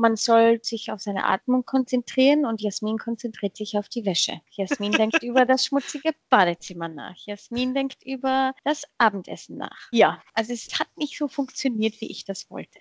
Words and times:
man 0.00 0.16
soll 0.16 0.60
sich 0.62 0.90
auf 0.90 1.00
seine 1.00 1.26
Atmung 1.26 1.64
konzentrieren 1.64 2.46
und 2.46 2.60
Jasmin 2.62 2.96
konzentriert 2.96 3.56
sich 3.56 3.76
auf 3.76 3.88
die 3.88 4.06
Wäsche. 4.06 4.40
Jasmin 4.50 4.92
denkt 4.92 5.22
über 5.22 5.44
das 5.44 5.66
schmutzige 5.66 6.14
Badezimmer 6.30 6.88
nach. 6.88 7.14
Jasmin 7.26 7.74
denkt 7.74 8.02
über 8.04 8.54
das 8.64 8.84
Abendessen 8.96 9.58
nach. 9.58 9.88
Ja, 9.92 10.22
also 10.32 10.54
es 10.54 10.78
hat 10.78 10.88
nicht 10.96 11.18
so 11.18 11.28
funktioniert, 11.28 12.00
wie 12.00 12.10
ich 12.10 12.24
das 12.24 12.50
wollte. 12.50 12.78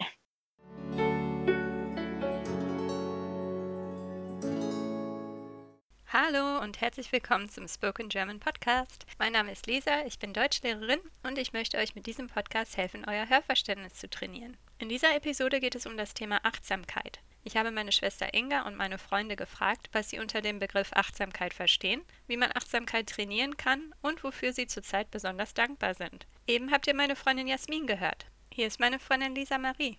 Hallo 6.12 6.64
und 6.64 6.82
herzlich 6.82 7.12
willkommen 7.12 7.50
zum 7.50 7.68
Spoken 7.68 8.10
German 8.10 8.40
Podcast. 8.40 9.06
Mein 9.20 9.34
Name 9.34 9.52
ist 9.52 9.68
Lisa, 9.68 10.06
ich 10.08 10.18
bin 10.20 10.34
Deutschlehrerin 10.34 11.00
und 11.24 11.38
ich 11.38 11.54
möchte 11.54 11.78
euch 11.78 11.96
mit 11.96 12.08
diesem 12.08 12.28
Podcast 12.28 12.78
helfen, 12.78 13.06
euer 13.08 13.30
Hörverständnis 13.30 13.94
zu 13.96 14.10
trainieren. 14.10 14.58
In 14.82 14.88
dieser 14.88 15.14
Episode 15.14 15.60
geht 15.60 15.76
es 15.76 15.86
um 15.86 15.98
das 15.98 16.14
Thema 16.14 16.40
Achtsamkeit. 16.44 17.20
Ich 17.44 17.58
habe 17.58 17.70
meine 17.70 17.92
Schwester 17.92 18.34
Inga 18.34 18.66
und 18.66 18.78
meine 18.78 18.98
Freunde 18.98 19.36
gefragt, 19.36 19.90
was 19.92 20.10
sie 20.10 20.20
unter 20.20 20.40
dem 20.40 20.58
Begriff 20.58 20.92
Achtsamkeit 20.94 21.54
verstehen, 21.54 22.02
wie 22.28 22.38
man 22.38 22.52
Achtsamkeit 22.56 23.08
trainieren 23.10 23.58
kann 23.58 23.94
und 24.02 24.24
wofür 24.24 24.54
sie 24.54 24.68
zurzeit 24.68 25.12
besonders 25.12 25.54
dankbar 25.54 25.96
sind. 25.96 26.28
Eben 26.48 26.72
habt 26.72 26.88
ihr 26.88 26.96
meine 26.96 27.18
Freundin 27.18 27.48
Jasmin 27.48 27.88
gehört. 27.88 28.28
Hier 28.54 28.68
ist 28.68 28.80
meine 28.80 29.00
Freundin 29.00 29.36
Lisa 29.36 29.58
Marie. 29.58 29.98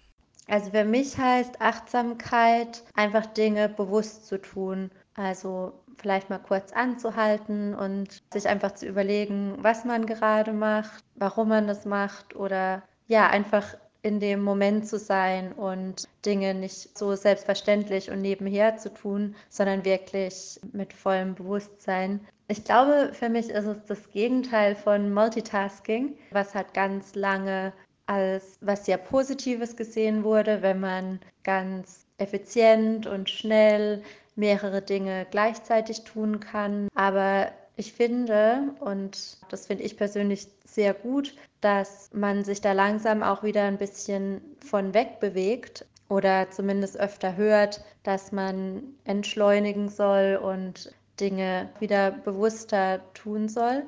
Also 0.48 0.70
für 0.70 0.84
mich 0.84 1.18
heißt 1.18 1.60
Achtsamkeit 1.60 2.82
einfach 2.94 3.26
Dinge 3.26 3.68
bewusst 3.68 4.26
zu 4.26 4.40
tun. 4.40 4.90
Also 5.14 5.74
vielleicht 5.98 6.30
mal 6.30 6.38
kurz 6.38 6.72
anzuhalten 6.72 7.74
und 7.74 8.22
sich 8.32 8.48
einfach 8.48 8.72
zu 8.72 8.86
überlegen, 8.86 9.58
was 9.58 9.84
man 9.84 10.06
gerade 10.06 10.54
macht, 10.54 11.04
warum 11.16 11.48
man 11.50 11.66
das 11.66 11.84
macht 11.84 12.34
oder 12.34 12.82
ja, 13.08 13.28
einfach 13.28 13.76
in 14.02 14.20
dem 14.20 14.42
Moment 14.42 14.86
zu 14.86 14.98
sein 14.98 15.52
und 15.52 16.08
Dinge 16.24 16.54
nicht 16.54 16.96
so 16.96 17.14
selbstverständlich 17.14 18.10
und 18.10 18.20
nebenher 18.20 18.76
zu 18.76 18.92
tun, 18.92 19.34
sondern 19.48 19.84
wirklich 19.84 20.60
mit 20.72 20.92
vollem 20.92 21.34
Bewusstsein. 21.34 22.20
Ich 22.48 22.64
glaube, 22.64 23.10
für 23.12 23.28
mich 23.28 23.48
ist 23.50 23.66
es 23.66 23.76
das 23.86 24.10
Gegenteil 24.10 24.74
von 24.74 25.12
Multitasking, 25.12 26.16
was 26.32 26.54
halt 26.54 26.74
ganz 26.74 27.14
lange 27.14 27.72
als 28.06 28.58
was 28.60 28.86
sehr 28.86 28.98
Positives 28.98 29.76
gesehen 29.76 30.24
wurde, 30.24 30.62
wenn 30.62 30.80
man 30.80 31.20
ganz 31.44 32.06
effizient 32.18 33.06
und 33.06 33.30
schnell 33.30 34.02
mehrere 34.34 34.82
Dinge 34.82 35.26
gleichzeitig 35.30 36.02
tun 36.02 36.40
kann. 36.40 36.88
Aber 36.94 37.52
ich 37.80 37.94
finde, 37.94 38.74
und 38.80 39.38
das 39.48 39.66
finde 39.66 39.84
ich 39.84 39.96
persönlich 39.96 40.48
sehr 40.66 40.92
gut, 40.92 41.34
dass 41.62 42.10
man 42.12 42.44
sich 42.44 42.60
da 42.60 42.72
langsam 42.72 43.22
auch 43.22 43.42
wieder 43.42 43.64
ein 43.64 43.78
bisschen 43.78 44.42
von 44.60 44.92
weg 44.92 45.18
bewegt 45.18 45.86
oder 46.10 46.50
zumindest 46.50 47.00
öfter 47.00 47.36
hört, 47.36 47.82
dass 48.02 48.32
man 48.32 48.82
entschleunigen 49.04 49.88
soll 49.88 50.38
und 50.42 50.92
Dinge 51.18 51.70
wieder 51.80 52.10
bewusster 52.10 53.00
tun 53.14 53.48
soll. 53.48 53.86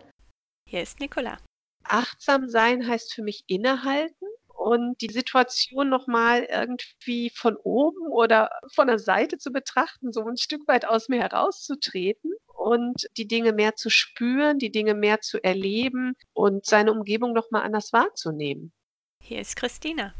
Hier 0.66 0.82
ist 0.82 0.98
Nicola. 0.98 1.36
Achtsam 1.84 2.48
sein 2.48 2.88
heißt 2.88 3.12
für 3.12 3.22
mich 3.22 3.44
innehalten 3.46 4.26
und 4.46 5.02
die 5.02 5.12
Situation 5.12 5.90
nochmal 5.90 6.44
irgendwie 6.44 7.30
von 7.34 7.56
oben 7.56 8.06
oder 8.10 8.48
von 8.74 8.86
der 8.86 8.98
Seite 8.98 9.36
zu 9.36 9.52
betrachten, 9.52 10.12
so 10.12 10.24
ein 10.24 10.38
Stück 10.38 10.66
weit 10.66 10.86
aus 10.86 11.10
mir 11.10 11.20
herauszutreten 11.20 12.31
und 12.62 13.08
die 13.16 13.26
Dinge 13.26 13.52
mehr 13.52 13.74
zu 13.74 13.90
spüren, 13.90 14.58
die 14.58 14.70
Dinge 14.70 14.94
mehr 14.94 15.20
zu 15.20 15.42
erleben 15.42 16.14
und 16.32 16.64
seine 16.64 16.92
Umgebung 16.92 17.32
nochmal 17.32 17.62
anders 17.62 17.92
wahrzunehmen. 17.92 18.72
Hier 19.20 19.40
ist 19.40 19.56
Christina. 19.56 20.14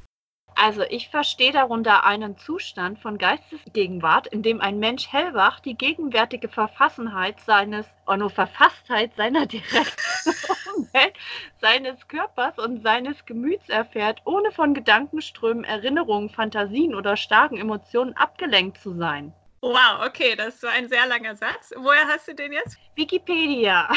Also 0.55 0.83
ich 0.83 1.09
verstehe 1.09 1.53
darunter 1.53 2.05
einen 2.05 2.37
Zustand 2.37 2.99
von 2.99 3.17
Geistesgegenwart, 3.17 4.27
in 4.27 4.43
dem 4.43 4.61
ein 4.61 4.79
Mensch 4.79 5.09
hellwach 5.09 5.61
die 5.61 5.77
gegenwärtige 5.77 6.49
Verfassenheit 6.49 7.41
seines, 7.41 7.87
oh 8.07 8.17
no, 8.17 8.29
Verfasstheit 8.29 9.15
seiner 9.17 9.47
direkten 9.47 10.35
Umwelt, 10.77 11.15
seines 11.61 12.07
Körpers 12.09 12.59
und 12.59 12.83
seines 12.83 13.25
Gemüts 13.25 13.69
erfährt, 13.69 14.21
ohne 14.27 14.53
von 14.53 14.75
Gedankenströmen, 14.75 15.65
Erinnerungen, 15.65 16.29
Fantasien 16.29 16.95
oder 16.95 17.17
starken 17.17 17.57
Emotionen 17.57 18.15
abgelenkt 18.15 18.79
zu 18.79 18.95
sein. 18.95 19.33
Wow, 19.63 20.05
okay, 20.05 20.35
das 20.35 20.61
war 20.65 20.73
ein 20.73 20.89
sehr 20.89 21.07
langer 21.07 21.37
Satz. 21.37 21.73
Woher 21.77 22.09
hast 22.09 22.27
du 22.27 22.35
den 22.35 22.53
jetzt? 22.53 22.77
Wikipedia. 22.97 23.89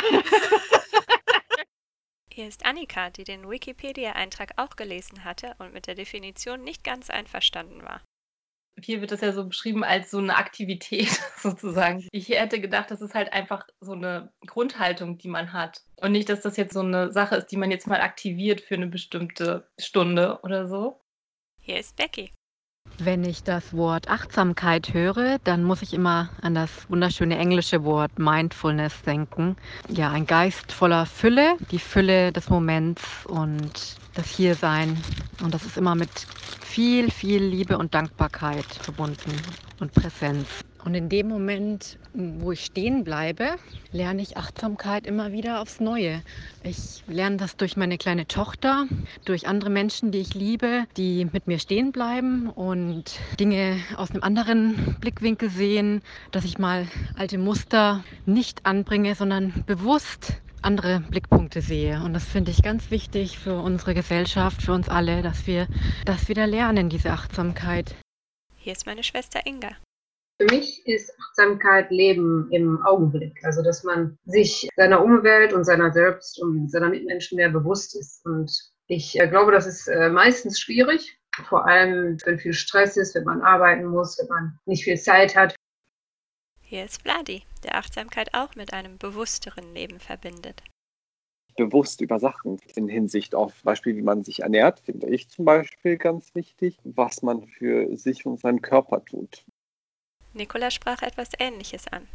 Hier 2.31 2.47
ist 2.47 2.65
Annika, 2.65 3.09
die 3.09 3.23
den 3.23 3.49
Wikipedia-Eintrag 3.49 4.51
auch 4.57 4.75
gelesen 4.75 5.23
hatte 5.23 5.55
und 5.57 5.73
mit 5.73 5.87
der 5.87 5.95
Definition 5.95 6.63
nicht 6.63 6.83
ganz 6.83 7.09
einverstanden 7.09 7.81
war. 7.81 8.03
Hier 8.79 9.01
wird 9.01 9.11
das 9.11 9.21
ja 9.21 9.31
so 9.31 9.47
beschrieben 9.47 9.83
als 9.83 10.11
so 10.11 10.19
eine 10.19 10.35
Aktivität 10.35 11.09
sozusagen. 11.37 12.07
Ich 12.11 12.29
hätte 12.29 12.61
gedacht, 12.61 12.91
das 12.91 13.01
ist 13.01 13.15
halt 13.15 13.33
einfach 13.33 13.65
so 13.79 13.93
eine 13.93 14.31
Grundhaltung, 14.45 15.17
die 15.17 15.29
man 15.29 15.51
hat. 15.51 15.81
Und 15.95 16.11
nicht, 16.11 16.29
dass 16.29 16.41
das 16.41 16.57
jetzt 16.57 16.73
so 16.73 16.81
eine 16.81 17.11
Sache 17.11 17.37
ist, 17.37 17.47
die 17.47 17.57
man 17.57 17.71
jetzt 17.71 17.87
mal 17.87 18.01
aktiviert 18.01 18.61
für 18.61 18.75
eine 18.75 18.87
bestimmte 18.87 19.67
Stunde 19.79 20.41
oder 20.43 20.67
so. 20.67 21.01
Hier 21.59 21.79
ist 21.79 21.95
Becky. 21.95 22.31
Wenn 22.97 23.25
ich 23.25 23.43
das 23.43 23.73
Wort 23.73 24.07
Achtsamkeit 24.07 24.93
höre, 24.93 25.37
dann 25.43 25.63
muss 25.65 25.81
ich 25.81 25.93
immer 25.93 26.31
an 26.41 26.55
das 26.55 26.89
wunderschöne 26.89 27.37
englische 27.37 27.83
Wort 27.83 28.17
Mindfulness 28.17 29.01
denken. 29.01 29.57
Ja, 29.89 30.11
ein 30.11 30.25
Geist 30.25 30.71
voller 30.71 31.05
Fülle, 31.05 31.57
die 31.71 31.79
Fülle 31.79 32.31
des 32.31 32.49
Moments 32.49 33.25
und 33.25 33.97
das 34.13 34.29
Hiersein. 34.29 35.05
Und 35.39 35.53
das 35.53 35.65
ist 35.65 35.75
immer 35.77 35.95
mit 35.95 36.29
viel, 36.61 37.11
viel 37.11 37.43
Liebe 37.43 37.77
und 37.77 37.93
Dankbarkeit 37.93 38.73
verbunden 38.81 39.57
und 39.77 39.93
Präsenz. 39.93 40.61
Und 40.85 40.93
in 40.93 41.09
dem 41.09 41.27
Moment, 41.27 41.97
wo 42.13 42.51
ich 42.51 42.63
stehen 42.63 43.03
bleibe, 43.03 43.55
lerne 43.91 44.21
ich 44.21 44.37
Achtsamkeit 44.37 45.07
immer 45.07 45.31
wieder 45.31 45.59
aufs 45.59 45.79
Neue. 45.79 46.21
Ich 46.63 47.03
lerne 47.07 47.37
das 47.37 47.57
durch 47.57 47.75
meine 47.75 47.97
kleine 47.97 48.27
Tochter, 48.27 48.85
durch 49.25 49.47
andere 49.47 49.71
Menschen, 49.71 50.11
die 50.11 50.19
ich 50.19 50.35
liebe, 50.35 50.85
die 50.95 51.25
mit 51.25 51.47
mir 51.47 51.57
stehen 51.57 51.91
bleiben 51.91 52.51
und 52.51 53.19
Dinge 53.39 53.79
aus 53.97 54.11
einem 54.11 54.21
anderen 54.21 54.95
Blickwinkel 55.01 55.49
sehen, 55.49 56.03
dass 56.31 56.45
ich 56.45 56.59
mal 56.59 56.87
alte 57.17 57.39
Muster 57.39 58.03
nicht 58.27 58.63
anbringe, 58.67 59.15
sondern 59.15 59.63
bewusst 59.65 60.39
andere 60.61 60.99
Blickpunkte 60.99 61.61
sehe. 61.61 61.99
Und 62.03 62.13
das 62.13 62.25
finde 62.25 62.51
ich 62.51 62.61
ganz 62.61 62.91
wichtig 62.91 63.39
für 63.39 63.59
unsere 63.59 63.95
Gesellschaft, 63.95 64.61
für 64.61 64.73
uns 64.73 64.87
alle, 64.87 65.23
dass 65.23 65.47
wir 65.47 65.67
das 66.05 66.29
wieder 66.29 66.45
lernen, 66.45 66.89
diese 66.89 67.11
Achtsamkeit. 67.11 67.95
Hier 68.57 68.73
ist 68.73 68.85
meine 68.85 69.03
Schwester 69.03 69.41
Inga. 69.45 69.75
Für 70.37 70.47
mich 70.53 70.85
ist 70.85 71.13
Achtsamkeit 71.21 71.91
Leben 71.91 72.49
im 72.51 72.85
Augenblick. 72.85 73.39
Also, 73.43 73.63
dass 73.63 73.83
man 73.83 74.17
sich 74.25 74.67
seiner 74.75 75.01
Umwelt 75.01 75.53
und 75.53 75.63
seiner 75.63 75.93
selbst 75.93 76.41
und 76.41 76.69
seiner 76.69 76.89
Mitmenschen 76.89 77.37
mehr 77.37 77.49
bewusst 77.49 77.95
ist. 77.95 78.25
Und 78.25 78.51
ich 78.87 79.17
äh, 79.17 79.27
glaube, 79.27 79.53
das 79.53 79.65
ist 79.65 79.87
äh, 79.87 80.09
meistens 80.09 80.59
schwierig. 80.59 81.17
Vor 81.47 81.65
allem, 81.65 82.17
wenn 82.25 82.39
viel 82.39 82.53
Stress 82.53 82.97
ist, 82.97 83.15
wenn 83.15 83.23
man 83.23 83.41
arbeiten 83.41 83.85
muss, 83.85 84.19
wenn 84.19 84.27
man 84.27 84.59
nicht 84.65 84.83
viel 84.83 84.97
Zeit 84.97 85.35
hat. 85.35 85.55
Hier 86.61 86.83
ist 86.83 87.01
Vladi, 87.01 87.43
der 87.63 87.75
Achtsamkeit 87.75 88.33
auch 88.33 88.55
mit 88.55 88.73
einem 88.73 88.97
bewussteren 88.97 89.73
Leben 89.73 89.99
verbindet 89.99 90.63
bewusst 91.55 92.01
über 92.01 92.19
Sachen 92.19 92.59
in 92.75 92.87
Hinsicht 92.87 93.33
auf 93.33 93.63
Beispiel, 93.63 93.95
wie 93.95 94.01
man 94.01 94.23
sich 94.23 94.41
ernährt, 94.41 94.79
finde 94.81 95.07
ich 95.07 95.29
zum 95.29 95.45
Beispiel 95.45 95.97
ganz 95.97 96.35
wichtig, 96.35 96.77
was 96.83 97.21
man 97.21 97.47
für 97.47 97.95
sich 97.97 98.25
und 98.25 98.39
seinen 98.39 98.61
Körper 98.61 99.03
tut. 99.03 99.45
Nicola 100.35 100.69
sprach 100.71 101.01
etwas 101.01 101.29
Ähnliches 101.39 101.87
an. 101.87 102.07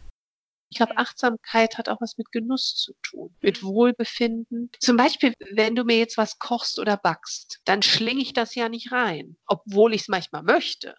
Ich 0.73 0.77
glaube, 0.77 0.99
Achtsamkeit 0.99 1.79
hat 1.79 1.89
auch 1.89 2.01
was 2.01 2.17
mit 2.17 2.31
Genuss 2.31 2.77
zu 2.77 2.93
tun, 3.03 3.35
mit 3.41 3.65
Wohlbefinden. 3.65 4.71
Zum 4.79 4.97
Beispiel, 4.97 5.35
wenn 5.53 5.75
du 5.75 5.83
mir 5.83 5.99
jetzt 5.99 6.17
was 6.17 6.39
kochst 6.39 6.79
oder 6.79 6.97
backst, 6.97 7.61
dann 7.65 7.83
schlinge 7.83 8.23
ich 8.23 8.33
das 8.33 8.55
ja 8.55 8.69
nicht 8.69 8.93
rein, 8.93 9.37
obwohl 9.47 9.95
ich 9.95 10.03
es 10.03 10.09
manchmal 10.09 10.45
möchte 10.45 10.95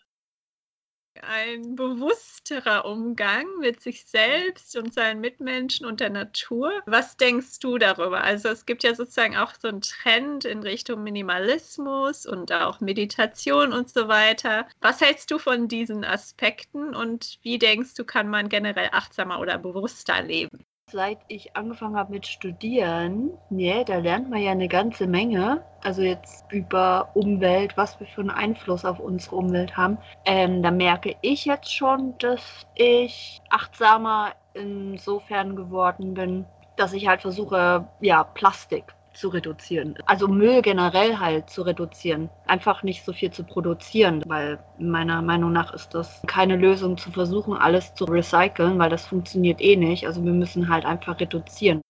ein 1.22 1.76
bewussterer 1.76 2.86
Umgang 2.86 3.46
mit 3.60 3.82
sich 3.82 4.06
selbst 4.06 4.76
und 4.78 4.94
seinen 4.94 5.22
Mitmenschen 5.22 5.86
und 5.86 6.00
der 6.00 6.10
Natur. 6.10 6.72
Was 6.86 7.18
denkst 7.18 7.60
du 7.60 7.78
darüber? 7.78 8.24
Also 8.24 8.50
es 8.50 8.66
gibt 8.66 8.84
ja 8.84 8.96
sozusagen 8.96 9.38
auch 9.38 9.54
so 9.56 9.68
einen 9.68 9.82
Trend 9.82 10.46
in 10.46 10.64
Richtung 10.64 11.04
Minimalismus 11.04 12.26
und 12.26 12.52
auch 12.52 12.80
Meditation 12.82 13.74
und 13.74 13.90
so 13.90 14.08
weiter. 14.08 14.68
Was 14.80 15.02
hältst 15.02 15.32
du 15.32 15.40
von 15.40 15.68
diesen 15.68 16.04
Aspekten 16.06 16.96
und 16.96 17.40
wie 17.42 17.60
denkst 17.60 17.94
du, 17.96 18.06
kann 18.06 18.30
man 18.30 18.50
generell 18.50 18.90
achtsamer 18.92 19.40
oder 19.40 19.58
bewusster 19.58 20.22
leben? 20.22 20.66
Seit 20.92 21.20
ich 21.30 21.56
angefangen 21.56 21.96
habe 21.96 22.12
mit 22.12 22.28
Studieren, 22.28 23.32
yeah, 23.50 23.86
da 23.86 24.00
lernt 24.00 24.30
man 24.30 24.42
ja 24.42 24.52
eine 24.52 24.68
ganze 24.68 25.08
Menge. 25.08 25.64
Also 25.82 26.02
jetzt 26.02 26.44
über 26.52 27.12
Umwelt, 27.14 27.78
was 27.78 27.98
wir 28.02 28.08
für 28.08 28.20
einen 28.20 28.30
Einfluss 28.30 28.84
auf 28.84 29.00
unsere 29.00 29.38
Umwelt 29.38 29.78
haben. 29.78 29.98
Ähm, 30.26 30.62
da 30.62 30.70
merke 30.70 31.16
ich 31.22 31.46
jetzt 31.46 31.74
schon, 31.74 32.18
dass 32.18 32.68
ich 32.76 33.42
achtsamer 33.50 34.34
insofern 34.54 35.56
geworden 35.56 36.14
bin, 36.14 36.46
dass 36.76 36.92
ich 36.92 37.08
halt 37.08 37.22
versuche, 37.22 37.88
ja, 38.02 38.26
Plastik 38.26 38.94
zu 39.14 39.30
reduzieren. 39.30 39.96
Also 40.06 40.28
Müll 40.28 40.62
generell 40.62 41.20
halt 41.20 41.50
zu 41.50 41.64
reduzieren. 41.64 42.30
Einfach 42.48 42.84
nicht 42.84 43.04
so 43.04 43.14
viel 43.14 43.32
zu 43.32 43.44
produzieren, 43.44 44.24
weil 44.28 44.60
meiner 44.78 45.22
Meinung 45.22 45.52
nach 45.52 45.74
ist 45.74 45.94
das 45.94 46.22
keine 46.28 46.56
Lösung 46.56 46.98
zu 46.98 47.12
versuchen, 47.12 47.54
alles 47.54 47.94
zu 47.94 48.06
recyceln, 48.06 48.80
weil 48.80 48.90
das 48.90 49.08
funktioniert 49.08 49.62
eh 49.62 49.76
nicht. 49.76 50.08
Also 50.08 50.24
wir 50.24 50.34
müssen 50.34 50.70
halt 50.70 50.86
einfach 50.86 51.20
reduzieren. 51.20 51.82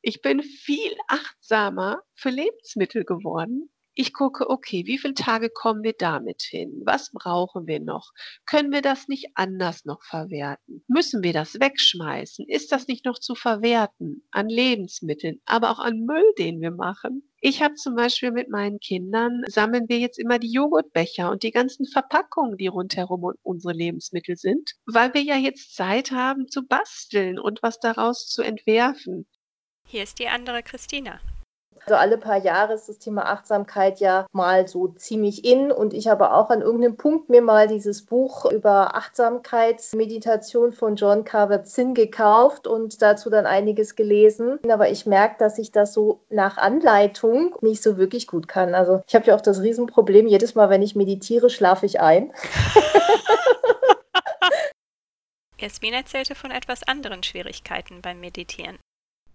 Ich 0.00 0.20
bin 0.20 0.42
viel 0.42 0.96
achtsamer 1.08 2.02
für 2.14 2.30
Lebensmittel 2.30 3.04
geworden. 3.04 3.71
Ich 3.94 4.14
gucke, 4.14 4.48
okay, 4.48 4.84
wie 4.86 4.96
viele 4.96 5.12
Tage 5.12 5.50
kommen 5.50 5.82
wir 5.82 5.92
damit 5.92 6.40
hin? 6.40 6.80
Was 6.86 7.10
brauchen 7.12 7.66
wir 7.66 7.78
noch? 7.78 8.12
Können 8.46 8.72
wir 8.72 8.80
das 8.80 9.06
nicht 9.06 9.26
anders 9.34 9.84
noch 9.84 10.02
verwerten? 10.02 10.82
Müssen 10.88 11.22
wir 11.22 11.34
das 11.34 11.60
wegschmeißen? 11.60 12.48
Ist 12.48 12.72
das 12.72 12.86
nicht 12.86 13.04
noch 13.04 13.18
zu 13.18 13.34
verwerten 13.34 14.26
an 14.30 14.48
Lebensmitteln, 14.48 15.42
aber 15.44 15.70
auch 15.70 15.78
an 15.78 16.06
Müll, 16.06 16.24
den 16.38 16.62
wir 16.62 16.70
machen? 16.70 17.30
Ich 17.42 17.62
habe 17.62 17.74
zum 17.74 17.94
Beispiel 17.94 18.30
mit 18.30 18.48
meinen 18.48 18.78
Kindern, 18.80 19.42
sammeln 19.48 19.88
wir 19.88 19.98
jetzt 19.98 20.18
immer 20.18 20.38
die 20.38 20.52
Joghurtbecher 20.52 21.30
und 21.30 21.42
die 21.42 21.50
ganzen 21.50 21.84
Verpackungen, 21.84 22.56
die 22.56 22.68
rundherum 22.68 23.34
unsere 23.42 23.74
Lebensmittel 23.74 24.36
sind, 24.36 24.72
weil 24.86 25.12
wir 25.12 25.22
ja 25.22 25.36
jetzt 25.36 25.74
Zeit 25.74 26.12
haben 26.12 26.48
zu 26.48 26.66
basteln 26.66 27.38
und 27.38 27.62
was 27.62 27.78
daraus 27.78 28.26
zu 28.26 28.40
entwerfen. 28.40 29.26
Hier 29.86 30.04
ist 30.04 30.18
die 30.18 30.28
andere 30.28 30.62
Christina. 30.62 31.20
Also 31.86 31.96
alle 31.96 32.16
paar 32.16 32.38
Jahre 32.38 32.74
ist 32.74 32.88
das 32.88 32.98
Thema 32.98 33.26
Achtsamkeit 33.26 33.98
ja 33.98 34.26
mal 34.32 34.68
so 34.68 34.88
ziemlich 34.88 35.44
in 35.44 35.72
und 35.72 35.94
ich 35.94 36.06
habe 36.06 36.32
auch 36.32 36.50
an 36.50 36.62
irgendeinem 36.62 36.96
Punkt 36.96 37.28
mir 37.28 37.42
mal 37.42 37.66
dieses 37.66 38.06
Buch 38.06 38.44
über 38.50 38.94
Achtsamkeitsmeditation 38.94 40.72
von 40.72 40.94
John 40.94 41.24
Kabat-Zinn 41.24 41.94
gekauft 41.94 42.68
und 42.68 43.02
dazu 43.02 43.30
dann 43.30 43.46
einiges 43.46 43.96
gelesen. 43.96 44.60
Aber 44.70 44.90
ich 44.90 45.06
merke, 45.06 45.36
dass 45.38 45.58
ich 45.58 45.72
das 45.72 45.92
so 45.92 46.20
nach 46.30 46.56
Anleitung 46.56 47.56
nicht 47.62 47.82
so 47.82 47.96
wirklich 47.96 48.28
gut 48.28 48.46
kann. 48.46 48.76
Also 48.76 49.02
ich 49.08 49.14
habe 49.16 49.26
ja 49.26 49.34
auch 49.34 49.40
das 49.40 49.60
Riesenproblem, 49.60 50.28
jedes 50.28 50.54
Mal, 50.54 50.70
wenn 50.70 50.82
ich 50.82 50.94
meditiere, 50.94 51.50
schlafe 51.50 51.86
ich 51.86 52.00
ein. 52.00 52.32
Jasmin 55.58 55.94
erzählte 55.94 56.34
von 56.34 56.50
etwas 56.50 56.82
anderen 56.82 57.22
Schwierigkeiten 57.22 58.02
beim 58.02 58.20
Meditieren. 58.20 58.78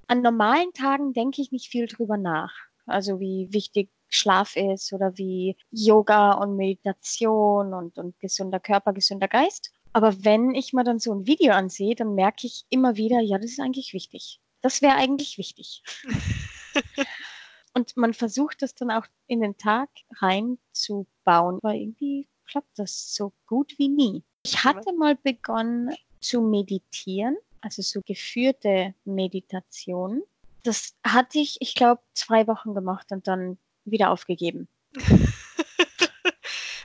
An 0.08 0.22
normalen 0.22 0.72
Tagen 0.74 1.14
denke 1.14 1.42
ich 1.42 1.52
nicht 1.52 1.70
viel 1.70 1.88
drüber 1.88 2.18
nach. 2.18 2.54
Also 2.86 3.20
wie 3.20 3.50
wichtig 3.52 3.90
Schlaf 4.08 4.56
ist 4.56 4.94
oder 4.94 5.18
wie 5.18 5.58
Yoga 5.70 6.32
und 6.34 6.56
Meditation 6.56 7.74
und, 7.74 7.98
und 7.98 8.18
gesunder 8.20 8.62
Körper, 8.62 8.94
gesunder 8.94 9.28
Geist. 9.28 9.74
Aber 9.92 10.24
wenn 10.24 10.56
ich 10.56 10.72
mir 10.72 10.86
dann 10.86 11.00
so 11.00 11.14
ein 11.14 11.28
Video 11.28 11.54
ansehe, 11.54 11.96
dann 11.96 12.16
merke 12.16 12.48
ich 12.48 12.66
immer 12.70 12.96
wieder, 12.96 13.20
ja, 13.20 13.38
das 13.38 13.52
ist 13.52 13.60
eigentlich 13.60 13.94
wichtig. 13.94 14.40
Das 14.62 14.82
wäre 14.82 14.96
eigentlich 14.96 15.38
wichtig. 15.38 15.84
und 17.74 17.98
man 17.98 18.14
versucht 18.14 18.62
das 18.62 18.76
dann 18.76 18.92
auch 18.92 19.06
in 19.28 19.42
den 19.42 19.58
Tag 19.58 19.90
reinzubauen, 20.22 21.60
aber 21.62 21.74
irgendwie 21.74 22.30
klappt 22.46 22.80
das 22.80 23.14
so 23.14 23.34
gut 23.46 23.74
wie 23.78 23.90
nie. 23.90 24.24
Ich 24.46 24.64
hatte 24.64 24.94
mal 24.94 25.16
begonnen 25.16 25.94
zu 26.22 26.42
meditieren 26.42 27.36
also 27.68 27.82
so 27.82 28.02
geführte 28.02 28.94
Meditation. 29.04 30.24
Das 30.64 30.96
hatte 31.06 31.40
ich, 31.40 31.58
ich 31.60 31.76
glaube, 31.76 32.02
zwei 32.14 32.48
Wochen 32.48 32.74
gemacht 32.74 33.08
und 33.12 33.28
dann 33.28 33.58
wieder 33.84 34.10
aufgegeben. 34.10 34.70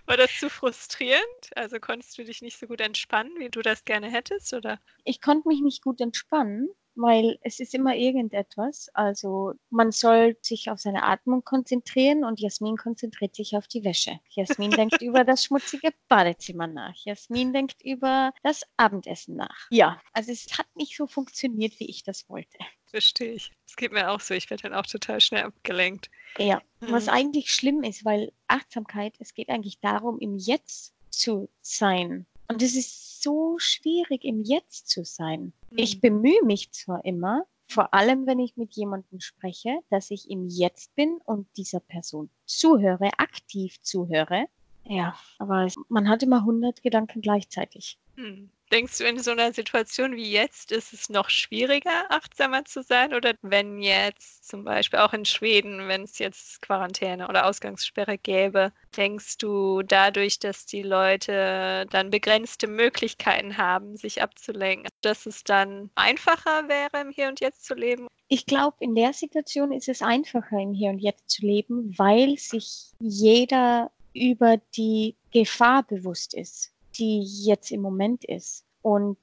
War 0.06 0.16
das 0.16 0.36
zu 0.40 0.50
frustrierend? 0.50 1.22
Also 1.54 1.78
konntest 1.78 2.18
du 2.18 2.24
dich 2.24 2.42
nicht 2.42 2.58
so 2.58 2.66
gut 2.66 2.80
entspannen, 2.80 3.30
wie 3.38 3.48
du 3.48 3.62
das 3.62 3.84
gerne 3.84 4.10
hättest, 4.10 4.52
oder? 4.54 4.80
Ich 5.04 5.20
konnte 5.20 5.46
mich 5.46 5.60
nicht 5.60 5.84
gut 5.84 6.00
entspannen, 6.00 6.68
weil 6.94 7.38
es 7.42 7.60
ist 7.60 7.74
immer 7.74 7.94
irgendetwas. 7.94 8.90
Also 8.94 9.54
man 9.70 9.92
soll 9.92 10.36
sich 10.42 10.70
auf 10.70 10.80
seine 10.80 11.04
Atmung 11.04 11.44
konzentrieren 11.44 12.24
und 12.24 12.40
Jasmin 12.40 12.76
konzentriert 12.76 13.34
sich 13.34 13.56
auf 13.56 13.66
die 13.66 13.84
Wäsche. 13.84 14.20
Jasmin 14.30 14.70
denkt 14.70 15.02
über 15.02 15.24
das 15.24 15.44
schmutzige 15.44 15.90
Badezimmer 16.08 16.66
nach. 16.66 16.94
Jasmin 17.04 17.52
denkt 17.52 17.82
über 17.82 18.32
das 18.42 18.62
Abendessen 18.76 19.36
nach. 19.36 19.66
Ja, 19.70 20.00
also 20.12 20.32
es 20.32 20.58
hat 20.58 20.66
nicht 20.74 20.96
so 20.96 21.06
funktioniert, 21.06 21.78
wie 21.80 21.88
ich 21.88 22.02
das 22.02 22.28
wollte. 22.28 22.58
Verstehe 22.86 23.32
ich. 23.32 23.50
Es 23.66 23.76
geht 23.76 23.92
mir 23.92 24.10
auch 24.10 24.20
so. 24.20 24.34
Ich 24.34 24.50
werde 24.50 24.64
dann 24.64 24.74
auch 24.74 24.86
total 24.86 25.20
schnell 25.20 25.44
abgelenkt. 25.44 26.10
Ja, 26.36 26.60
was 26.80 27.06
mhm. 27.06 27.12
eigentlich 27.12 27.50
schlimm 27.50 27.82
ist, 27.82 28.04
weil 28.04 28.32
Achtsamkeit, 28.48 29.14
es 29.18 29.32
geht 29.34 29.48
eigentlich 29.48 29.80
darum, 29.80 30.18
im 30.18 30.36
Jetzt 30.36 30.94
zu 31.08 31.48
sein. 31.62 32.26
Und 32.48 32.62
es 32.62 32.76
ist 32.76 33.22
so 33.22 33.56
schwierig, 33.58 34.24
im 34.24 34.42
Jetzt 34.42 34.88
zu 34.88 35.04
sein. 35.04 35.52
Mhm. 35.70 35.78
Ich 35.78 36.00
bemühe 36.00 36.42
mich 36.44 36.72
zwar 36.72 37.04
immer, 37.04 37.46
vor 37.68 37.94
allem 37.94 38.26
wenn 38.26 38.38
ich 38.38 38.56
mit 38.56 38.74
jemandem 38.74 39.20
spreche, 39.20 39.78
dass 39.90 40.10
ich 40.10 40.30
im 40.30 40.46
Jetzt 40.48 40.94
bin 40.94 41.18
und 41.24 41.46
dieser 41.56 41.80
Person 41.80 42.28
zuhöre, 42.44 43.10
aktiv 43.18 43.80
zuhöre. 43.80 44.46
Ja, 44.84 45.14
aber 45.38 45.68
man 45.88 46.08
hat 46.08 46.22
immer 46.22 46.38
100 46.38 46.82
Gedanken 46.82 47.20
gleichzeitig. 47.22 47.98
Mhm. 48.16 48.50
Denkst 48.72 48.96
du, 48.96 49.04
in 49.04 49.18
so 49.18 49.32
einer 49.32 49.52
Situation 49.52 50.16
wie 50.16 50.32
jetzt 50.32 50.72
ist 50.72 50.94
es 50.94 51.10
noch 51.10 51.28
schwieriger, 51.28 52.06
achtsamer 52.08 52.64
zu 52.64 52.82
sein? 52.82 53.12
Oder 53.12 53.34
wenn 53.42 53.82
jetzt 53.82 54.48
zum 54.48 54.64
Beispiel 54.64 55.00
auch 55.00 55.12
in 55.12 55.26
Schweden, 55.26 55.88
wenn 55.88 56.04
es 56.04 56.18
jetzt 56.18 56.62
Quarantäne 56.62 57.28
oder 57.28 57.44
Ausgangssperre 57.44 58.16
gäbe, 58.16 58.72
denkst 58.96 59.36
du 59.36 59.82
dadurch, 59.82 60.38
dass 60.38 60.64
die 60.64 60.80
Leute 60.80 61.84
dann 61.90 62.08
begrenzte 62.08 62.66
Möglichkeiten 62.66 63.58
haben, 63.58 63.98
sich 63.98 64.22
abzulenken, 64.22 64.88
dass 65.02 65.26
es 65.26 65.44
dann 65.44 65.90
einfacher 65.94 66.66
wäre, 66.66 67.02
im 67.02 67.10
Hier 67.10 67.28
und 67.28 67.40
Jetzt 67.40 67.66
zu 67.66 67.74
leben? 67.74 68.06
Ich 68.28 68.46
glaube, 68.46 68.78
in 68.80 68.94
der 68.94 69.12
Situation 69.12 69.72
ist 69.72 69.90
es 69.90 70.00
einfacher, 70.00 70.58
im 70.58 70.72
Hier 70.72 70.88
und 70.88 71.00
Jetzt 71.00 71.28
zu 71.28 71.44
leben, 71.44 71.92
weil 71.98 72.38
sich 72.38 72.92
jeder 73.00 73.90
über 74.14 74.56
die 74.74 75.14
Gefahr 75.30 75.82
bewusst 75.82 76.32
ist 76.32 76.71
die 76.98 77.22
jetzt 77.22 77.70
im 77.70 77.80
Moment 77.80 78.24
ist. 78.24 78.64
Und 78.82 79.18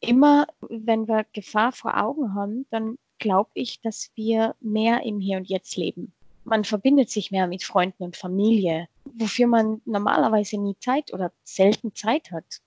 immer, 0.00 0.46
wenn 0.60 1.08
wir 1.08 1.26
Gefahr 1.32 1.72
vor 1.72 1.96
Augen 1.96 2.34
haben, 2.34 2.66
dann 2.70 2.98
glaube 3.18 3.50
ich, 3.54 3.80
dass 3.80 4.10
wir 4.14 4.54
mehr 4.60 5.02
im 5.02 5.20
Hier 5.20 5.36
und 5.36 5.48
Jetzt 5.48 5.76
leben. 5.76 6.12
Man 6.44 6.64
verbindet 6.64 7.10
sich 7.10 7.30
mehr 7.30 7.46
mit 7.46 7.62
Freunden 7.62 8.02
und 8.02 8.16
Familie, 8.16 8.88
wofür 9.04 9.46
man 9.46 9.82
normalerweise 9.84 10.58
nie 10.58 10.76
Zeit 10.80 11.12
oder 11.12 11.32
selten 11.44 11.94
Zeit 11.94 12.32
hat. 12.32 12.60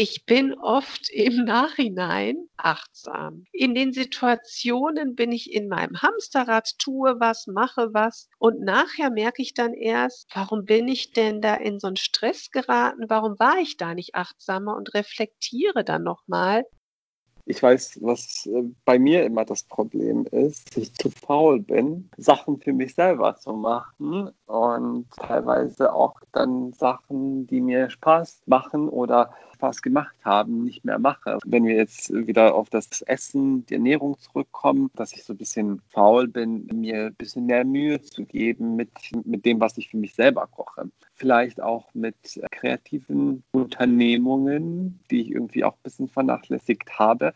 Ich 0.00 0.26
bin 0.26 0.54
oft 0.54 1.10
im 1.10 1.44
Nachhinein 1.44 2.48
achtsam. 2.56 3.46
In 3.50 3.74
den 3.74 3.92
Situationen 3.92 5.16
bin 5.16 5.32
ich 5.32 5.52
in 5.52 5.66
meinem 5.66 6.00
Hamsterrad, 6.00 6.78
tue 6.78 7.18
was, 7.18 7.48
mache 7.48 7.92
was 7.92 8.28
und 8.38 8.60
nachher 8.60 9.10
merke 9.10 9.42
ich 9.42 9.54
dann 9.54 9.74
erst, 9.74 10.30
warum 10.32 10.66
bin 10.66 10.86
ich 10.86 11.14
denn 11.14 11.40
da 11.40 11.56
in 11.56 11.80
so 11.80 11.88
einen 11.88 11.96
Stress 11.96 12.52
geraten? 12.52 13.06
Warum 13.08 13.40
war 13.40 13.58
ich 13.58 13.76
da 13.76 13.92
nicht 13.92 14.14
achtsamer 14.14 14.76
und 14.76 14.94
reflektiere 14.94 15.82
dann 15.82 16.04
nochmal, 16.04 16.64
ich 17.50 17.62
weiß, 17.62 17.98
was 18.02 18.46
äh, 18.46 18.62
bei 18.84 18.98
mir 18.98 19.24
immer 19.24 19.46
das 19.46 19.64
Problem 19.64 20.26
ist, 20.26 20.76
dass 20.76 20.82
ich 20.84 20.94
zu 20.94 21.10
faul 21.10 21.60
bin, 21.60 22.10
Sachen 22.18 22.60
für 22.60 22.74
mich 22.74 22.94
selber 22.94 23.36
zu 23.36 23.54
machen 23.54 24.30
und 24.48 25.10
teilweise 25.10 25.92
auch 25.92 26.20
dann 26.32 26.72
Sachen, 26.72 27.46
die 27.46 27.60
mir 27.60 27.90
Spaß 27.90 28.42
machen 28.46 28.88
oder 28.88 29.30
Spaß 29.54 29.82
gemacht 29.82 30.14
haben, 30.24 30.64
nicht 30.64 30.84
mehr 30.84 30.98
mache. 30.98 31.38
Wenn 31.44 31.64
wir 31.64 31.76
jetzt 31.76 32.10
wieder 32.12 32.54
auf 32.54 32.70
das 32.70 33.02
Essen, 33.02 33.66
die 33.66 33.74
Ernährung 33.74 34.18
zurückkommen, 34.18 34.90
dass 34.94 35.12
ich 35.12 35.24
so 35.24 35.34
ein 35.34 35.36
bisschen 35.36 35.82
faul 35.88 36.28
bin, 36.28 36.66
mir 36.72 37.06
ein 37.06 37.14
bisschen 37.14 37.46
mehr 37.46 37.64
Mühe 37.64 38.00
zu 38.00 38.24
geben 38.24 38.76
mit, 38.76 38.90
mit 39.24 39.44
dem, 39.44 39.60
was 39.60 39.76
ich 39.76 39.90
für 39.90 39.96
mich 39.98 40.14
selber 40.14 40.46
koche. 40.46 40.90
Vielleicht 41.14 41.60
auch 41.60 41.92
mit 41.92 42.40
kreativen 42.50 43.42
Unternehmungen, 43.52 45.00
die 45.10 45.22
ich 45.22 45.30
irgendwie 45.32 45.64
auch 45.64 45.74
ein 45.74 45.82
bisschen 45.82 46.08
vernachlässigt 46.08 46.98
habe. 46.98 47.34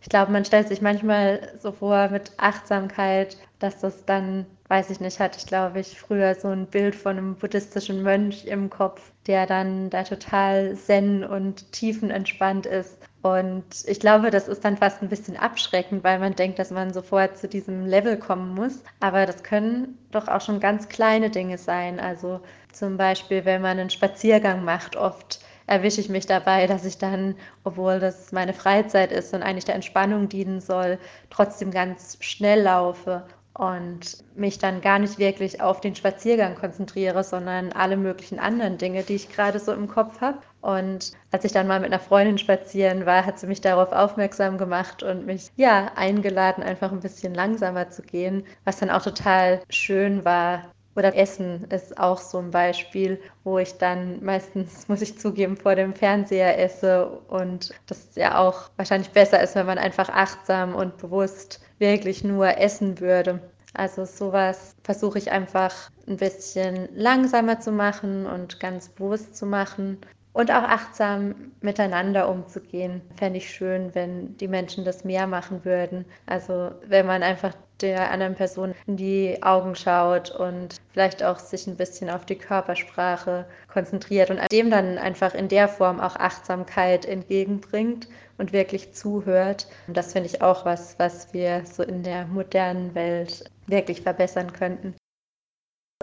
Ich 0.00 0.08
glaube, 0.08 0.30
man 0.32 0.44
stellt 0.44 0.68
sich 0.68 0.80
manchmal 0.80 1.52
so 1.58 1.72
vor 1.72 2.08
mit 2.08 2.30
Achtsamkeit, 2.36 3.36
dass 3.58 3.80
das 3.80 4.04
dann, 4.04 4.46
weiß 4.68 4.90
ich 4.90 5.00
nicht, 5.00 5.18
hatte 5.18 5.38
ich 5.38 5.46
glaube 5.46 5.80
ich 5.80 5.98
früher 5.98 6.34
so 6.34 6.48
ein 6.48 6.66
Bild 6.66 6.94
von 6.94 7.18
einem 7.18 7.34
buddhistischen 7.34 8.02
Mönch 8.02 8.44
im 8.46 8.70
Kopf, 8.70 9.12
der 9.26 9.46
dann 9.46 9.90
da 9.90 10.04
total 10.04 10.76
zen 10.76 11.24
und 11.24 11.72
tiefenentspannt 11.72 12.66
ist. 12.66 12.98
Und 13.22 13.64
ich 13.86 13.98
glaube, 13.98 14.30
das 14.30 14.46
ist 14.46 14.64
dann 14.64 14.76
fast 14.76 15.02
ein 15.02 15.08
bisschen 15.08 15.36
abschreckend, 15.36 16.04
weil 16.04 16.20
man 16.20 16.36
denkt, 16.36 16.58
dass 16.60 16.70
man 16.70 16.92
sofort 16.92 17.36
zu 17.36 17.48
diesem 17.48 17.84
Level 17.84 18.16
kommen 18.16 18.54
muss. 18.54 18.84
Aber 19.00 19.26
das 19.26 19.42
können 19.42 19.98
doch 20.12 20.28
auch 20.28 20.40
schon 20.40 20.60
ganz 20.60 20.88
kleine 20.88 21.30
Dinge 21.30 21.58
sein. 21.58 21.98
Also 21.98 22.40
zum 22.72 22.96
Beispiel, 22.96 23.44
wenn 23.44 23.62
man 23.62 23.78
einen 23.80 23.90
Spaziergang 23.90 24.64
macht, 24.64 24.94
oft 24.94 25.40
erwische 25.66 26.00
ich 26.00 26.08
mich 26.08 26.26
dabei, 26.26 26.66
dass 26.66 26.84
ich 26.84 26.98
dann, 26.98 27.36
obwohl 27.64 28.00
das 28.00 28.32
meine 28.32 28.54
Freizeit 28.54 29.12
ist 29.12 29.34
und 29.34 29.42
eigentlich 29.42 29.64
der 29.64 29.74
Entspannung 29.74 30.28
dienen 30.28 30.60
soll, 30.60 30.98
trotzdem 31.30 31.70
ganz 31.70 32.18
schnell 32.20 32.62
laufe. 32.62 33.26
und 33.58 34.18
mich 34.34 34.58
dann 34.58 34.82
gar 34.82 34.98
nicht 34.98 35.18
wirklich 35.18 35.62
auf 35.62 35.80
den 35.80 35.94
Spaziergang 35.94 36.56
konzentriere, 36.56 37.24
sondern 37.24 37.72
alle 37.72 37.96
möglichen 37.96 38.38
anderen 38.38 38.76
Dinge, 38.76 39.02
die 39.02 39.14
ich 39.14 39.30
gerade 39.30 39.58
so 39.58 39.72
im 39.72 39.88
Kopf 39.88 40.20
habe. 40.20 40.40
Und 40.60 41.12
als 41.30 41.44
ich 41.44 41.52
dann 41.52 41.66
mal 41.66 41.80
mit 41.80 41.90
einer 41.92 42.00
Freundin 42.00 42.36
spazieren 42.38 43.06
war, 43.06 43.24
hat 43.24 43.38
sie 43.38 43.46
mich 43.46 43.62
darauf 43.62 43.92
aufmerksam 43.92 44.58
gemacht 44.58 45.02
und 45.02 45.24
mich 45.24 45.48
ja 45.56 45.92
eingeladen, 45.94 46.62
einfach 46.62 46.92
ein 46.92 47.00
bisschen 47.00 47.34
langsamer 47.34 47.88
zu 47.88 48.02
gehen, 48.02 48.44
was 48.64 48.78
dann 48.78 48.90
auch 48.90 49.02
total 49.02 49.62
schön 49.70 50.24
war, 50.24 50.70
oder 50.96 51.16
Essen 51.16 51.64
ist 51.70 51.98
auch 51.98 52.18
so 52.18 52.38
ein 52.38 52.50
Beispiel, 52.50 53.20
wo 53.44 53.58
ich 53.58 53.78
dann 53.78 54.24
meistens, 54.24 54.88
muss 54.88 55.02
ich 55.02 55.18
zugeben, 55.18 55.56
vor 55.56 55.74
dem 55.74 55.94
Fernseher 55.94 56.58
esse 56.58 57.06
und 57.28 57.72
das 57.86 58.14
ja 58.14 58.38
auch 58.38 58.70
wahrscheinlich 58.76 59.10
besser 59.10 59.42
ist, 59.42 59.54
wenn 59.54 59.66
man 59.66 59.78
einfach 59.78 60.08
achtsam 60.08 60.74
und 60.74 60.96
bewusst 60.98 61.60
wirklich 61.78 62.24
nur 62.24 62.58
essen 62.58 63.00
würde. 63.00 63.40
Also 63.74 64.06
sowas 64.06 64.74
versuche 64.84 65.18
ich 65.18 65.30
einfach 65.32 65.90
ein 66.08 66.16
bisschen 66.16 66.88
langsamer 66.94 67.60
zu 67.60 67.72
machen 67.72 68.24
und 68.26 68.58
ganz 68.58 68.88
bewusst 68.88 69.36
zu 69.36 69.44
machen 69.44 69.98
und 70.32 70.50
auch 70.50 70.62
achtsam 70.64 71.52
miteinander 71.60 72.28
umzugehen. 72.28 73.02
Fände 73.16 73.38
ich 73.38 73.50
schön, 73.50 73.94
wenn 73.94 74.36
die 74.36 74.48
Menschen 74.48 74.84
das 74.84 75.04
mehr 75.04 75.26
machen 75.26 75.64
würden. 75.64 76.04
Also 76.26 76.72
wenn 76.86 77.06
man 77.06 77.22
einfach 77.22 77.54
der 77.80 78.10
anderen 78.10 78.34
Person 78.34 78.74
in 78.86 78.96
die 78.96 79.42
Augen 79.42 79.74
schaut 79.74 80.30
und 80.30 80.76
vielleicht 80.92 81.22
auch 81.22 81.38
sich 81.38 81.66
ein 81.66 81.76
bisschen 81.76 82.10
auf 82.10 82.24
die 82.24 82.36
Körpersprache 82.36 83.46
konzentriert 83.68 84.30
und 84.30 84.40
dem 84.50 84.70
dann 84.70 84.98
einfach 84.98 85.34
in 85.34 85.48
der 85.48 85.68
Form 85.68 86.00
auch 86.00 86.16
Achtsamkeit 86.16 87.04
entgegenbringt 87.04 88.08
und 88.38 88.52
wirklich 88.52 88.92
zuhört. 88.92 89.66
Und 89.86 89.96
das 89.96 90.12
finde 90.12 90.28
ich 90.28 90.42
auch 90.42 90.64
was, 90.64 90.98
was 90.98 91.32
wir 91.32 91.64
so 91.66 91.82
in 91.82 92.02
der 92.02 92.26
modernen 92.26 92.94
Welt 92.94 93.50
wirklich 93.66 94.02
verbessern 94.02 94.52
könnten. 94.52 94.94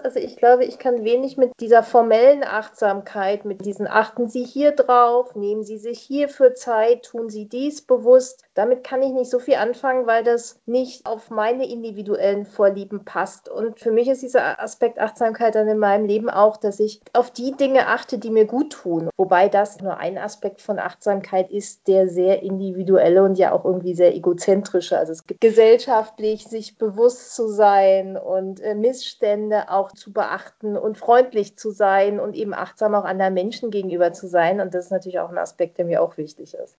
Also 0.04 0.20
ich 0.20 0.36
glaube, 0.36 0.66
ich 0.66 0.80
kann 0.80 1.06
wenig 1.06 1.38
mit 1.38 1.54
dieser 1.62 1.82
formellen 1.82 2.44
Achtsamkeit, 2.44 3.46
mit 3.46 3.66
diesen 3.66 3.88
achten 3.88 4.28
Sie 4.28 4.44
hier 4.44 4.72
drauf, 4.74 5.34
nehmen 5.34 5.64
Sie 5.64 5.78
sich 5.78 6.00
hierfür 6.00 6.56
Zeit, 6.56 7.06
tun 7.06 7.30
Sie 7.30 7.48
dies 7.48 7.82
bewusst. 7.82 8.44
Damit 8.54 8.84
kann 8.84 9.02
ich 9.02 9.14
nicht 9.14 9.32
so 9.32 9.40
viel 9.40 9.56
anfangen, 9.56 10.06
weil 10.06 10.26
das 10.26 10.60
nicht 10.66 11.06
auf 11.06 11.30
meine 11.30 11.66
individuellen 11.66 12.46
Vorlieben 12.46 13.06
passt. 13.06 13.48
Und 13.48 13.80
für 13.80 13.92
mich 13.92 14.10
ist 14.10 14.22
dieser 14.22 14.62
Aspekt 14.62 15.00
Achtsamkeit 15.00 15.56
dann 15.56 15.70
in 15.70 15.80
meinem 15.80 16.06
Leben 16.06 16.30
auch, 16.30 16.58
dass 16.58 16.82
ich 16.82 17.00
auf 17.14 17.32
die 17.32 17.54
Dinge 17.54 17.88
achte, 17.88 18.18
die 18.18 18.30
mir 18.30 18.46
gut 18.46 18.74
tun. 18.74 19.10
Wobei 19.16 19.48
das 19.48 19.80
nur 19.80 19.98
ein 19.98 20.18
Aspekt 20.18 20.62
von 20.62 20.80
Achtsamkeit 20.80 21.50
ist, 21.50 21.88
der 21.88 22.10
sehr 22.10 22.44
individuelle 22.44 23.24
und 23.24 23.38
ja 23.38 23.54
auch 23.54 23.64
irgendwie 23.64 23.96
sehr 23.96 24.14
egozentrische. 24.14 24.98
Also 24.98 25.14
es 25.14 25.26
gibt 25.26 25.40
gesellschaftlich 25.40 26.46
sich 26.46 26.78
bewusst 26.78 27.36
zu 27.36 27.48
sein 27.48 28.18
und 28.18 28.60
äh, 28.60 28.76
Missstände 28.76 29.70
auch 29.70 29.93
zu 29.96 30.14
beachten 30.14 30.78
und 30.78 30.98
freundlich 30.98 31.58
zu 31.58 31.72
sein 31.72 32.20
und 32.20 32.36
eben 32.36 32.54
achtsam 32.54 32.96
auch 32.96 33.06
anderen 33.06 33.34
Menschen 33.34 33.72
gegenüber 33.72 34.14
zu 34.14 34.28
sein. 34.28 34.60
Und 34.60 34.74
das 34.74 34.86
ist 34.86 34.92
natürlich 34.92 35.20
auch 35.20 35.30
ein 35.30 35.38
Aspekt, 35.38 35.78
der 35.78 35.86
mir 35.86 36.02
auch 36.02 36.18
wichtig 36.18 36.54
ist. 36.54 36.78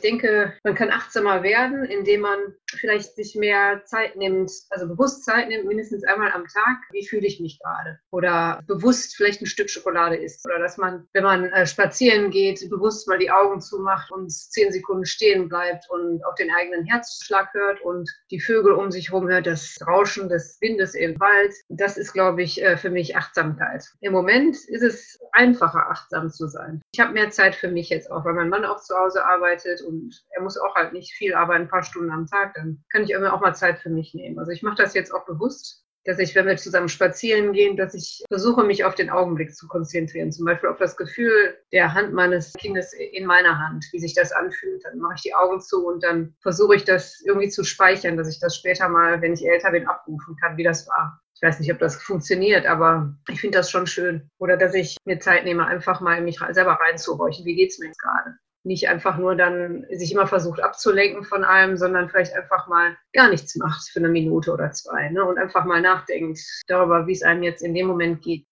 Ich 0.00 0.08
denke, 0.08 0.54
man 0.64 0.74
kann 0.74 0.88
achtsamer 0.88 1.42
werden, 1.42 1.84
indem 1.84 2.22
man 2.22 2.38
vielleicht 2.70 3.16
sich 3.16 3.34
mehr 3.34 3.82
Zeit 3.84 4.16
nimmt, 4.16 4.50
also 4.70 4.88
bewusst 4.88 5.26
Zeit 5.26 5.48
nimmt, 5.48 5.66
mindestens 5.66 6.04
einmal 6.04 6.32
am 6.32 6.46
Tag. 6.46 6.78
Wie 6.90 7.06
fühle 7.06 7.26
ich 7.26 7.38
mich 7.38 7.60
gerade? 7.60 7.98
Oder 8.10 8.62
bewusst 8.66 9.14
vielleicht 9.14 9.42
ein 9.42 9.46
Stück 9.46 9.68
Schokolade 9.68 10.16
isst. 10.16 10.46
Oder 10.46 10.58
dass 10.58 10.78
man, 10.78 11.06
wenn 11.12 11.24
man 11.24 11.52
äh, 11.52 11.66
spazieren 11.66 12.30
geht, 12.30 12.66
bewusst 12.70 13.08
mal 13.08 13.18
die 13.18 13.30
Augen 13.30 13.60
zumacht 13.60 14.10
und 14.10 14.32
zehn 14.32 14.72
Sekunden 14.72 15.04
stehen 15.04 15.50
bleibt 15.50 15.84
und 15.90 16.24
auf 16.24 16.34
den 16.36 16.50
eigenen 16.50 16.86
Herzschlag 16.86 17.52
hört 17.52 17.82
und 17.82 18.08
die 18.30 18.40
Vögel 18.40 18.72
um 18.72 18.90
sich 18.90 19.10
herum 19.10 19.28
hört, 19.28 19.46
das 19.46 19.76
Rauschen 19.86 20.30
des 20.30 20.56
Windes 20.62 20.94
im 20.94 21.20
Wald. 21.20 21.54
Das 21.68 21.98
ist, 21.98 22.14
glaube 22.14 22.42
ich, 22.42 22.62
äh, 22.62 22.78
für 22.78 22.90
mich 22.90 23.18
Achtsamkeit. 23.18 23.84
Im 24.00 24.14
Moment 24.14 24.56
ist 24.56 24.82
es 24.82 25.20
einfacher, 25.32 25.90
achtsam 25.90 26.30
zu 26.30 26.48
sein. 26.48 26.80
Ich 26.94 27.00
habe 27.00 27.12
mehr 27.12 27.28
Zeit 27.28 27.54
für 27.54 27.68
mich 27.68 27.90
jetzt 27.90 28.10
auch, 28.10 28.24
weil 28.24 28.32
mein 28.32 28.48
Mann 28.48 28.64
auch 28.64 28.80
zu 28.80 28.96
Hause 28.96 29.22
arbeitet 29.22 29.50
arbeitet 29.50 29.82
und 29.90 30.24
er 30.30 30.42
muss 30.42 30.58
auch 30.58 30.74
halt 30.74 30.92
nicht 30.92 31.12
viel 31.12 31.34
arbeiten, 31.34 31.64
ein 31.64 31.68
paar 31.68 31.82
Stunden 31.82 32.10
am 32.10 32.26
Tag, 32.26 32.54
dann 32.54 32.82
kann 32.90 33.02
ich 33.02 33.10
immer 33.10 33.32
auch 33.32 33.40
mal 33.40 33.54
Zeit 33.54 33.78
für 33.80 33.90
mich 33.90 34.14
nehmen. 34.14 34.38
Also 34.38 34.52
ich 34.52 34.62
mache 34.62 34.82
das 34.82 34.94
jetzt 34.94 35.12
auch 35.12 35.26
bewusst, 35.26 35.84
dass 36.04 36.18
ich, 36.18 36.34
wenn 36.34 36.46
wir 36.46 36.56
zusammen 36.56 36.88
spazieren 36.88 37.52
gehen, 37.52 37.76
dass 37.76 37.94
ich 37.94 38.24
versuche, 38.28 38.64
mich 38.64 38.84
auf 38.84 38.94
den 38.94 39.10
Augenblick 39.10 39.54
zu 39.54 39.68
konzentrieren. 39.68 40.32
Zum 40.32 40.46
Beispiel 40.46 40.70
auf 40.70 40.78
das 40.78 40.96
Gefühl 40.96 41.56
der 41.72 41.92
Hand 41.92 42.12
meines 42.12 42.52
Kindes 42.54 42.92
in 42.94 43.26
meiner 43.26 43.58
Hand, 43.58 43.86
wie 43.92 43.98
sich 43.98 44.14
das 44.14 44.32
anfühlt. 44.32 44.82
Dann 44.84 44.98
mache 44.98 45.14
ich 45.16 45.22
die 45.22 45.34
Augen 45.34 45.60
zu 45.60 45.86
und 45.86 46.02
dann 46.02 46.34
versuche 46.40 46.76
ich 46.76 46.84
das 46.84 47.20
irgendwie 47.26 47.48
zu 47.48 47.64
speichern, 47.64 48.16
dass 48.16 48.28
ich 48.28 48.40
das 48.40 48.56
später 48.56 48.88
mal, 48.88 49.20
wenn 49.20 49.34
ich 49.34 49.46
älter 49.46 49.72
bin, 49.72 49.86
abrufen 49.86 50.36
kann, 50.36 50.56
wie 50.56 50.64
das 50.64 50.88
war. 50.88 51.20
Ich 51.34 51.42
weiß 51.42 51.60
nicht, 51.60 51.72
ob 51.72 51.78
das 51.78 51.96
funktioniert, 52.02 52.66
aber 52.66 53.14
ich 53.28 53.40
finde 53.40 53.58
das 53.58 53.70
schon 53.70 53.86
schön. 53.86 54.30
Oder 54.38 54.56
dass 54.56 54.74
ich 54.74 54.96
mir 55.04 55.20
Zeit 55.20 55.44
nehme, 55.44 55.66
einfach 55.66 56.00
mal 56.00 56.20
mich 56.20 56.38
selber 56.50 56.72
reinzuhorchen. 56.72 57.44
Wie 57.44 57.56
geht 57.56 57.70
es 57.70 57.78
mir 57.78 57.86
jetzt 57.86 58.00
gerade? 58.00 58.36
Nicht 58.62 58.88
einfach 58.88 59.16
nur 59.16 59.36
dann 59.36 59.86
sich 59.90 60.12
immer 60.12 60.26
versucht 60.26 60.62
abzulenken 60.62 61.24
von 61.24 61.44
allem, 61.44 61.76
sondern 61.76 62.08
vielleicht 62.08 62.34
einfach 62.34 62.68
mal 62.68 62.96
gar 63.12 63.30
nichts 63.30 63.56
macht 63.56 63.88
für 63.88 64.00
eine 64.00 64.08
Minute 64.08 64.52
oder 64.52 64.70
zwei 64.72 65.08
ne? 65.10 65.24
und 65.24 65.38
einfach 65.38 65.64
mal 65.64 65.80
nachdenkt 65.80 66.40
darüber, 66.66 67.06
wie 67.06 67.12
es 67.12 67.22
einem 67.22 67.42
jetzt 67.42 67.62
in 67.62 67.74
dem 67.74 67.86
Moment 67.86 68.22
geht. 68.22 68.46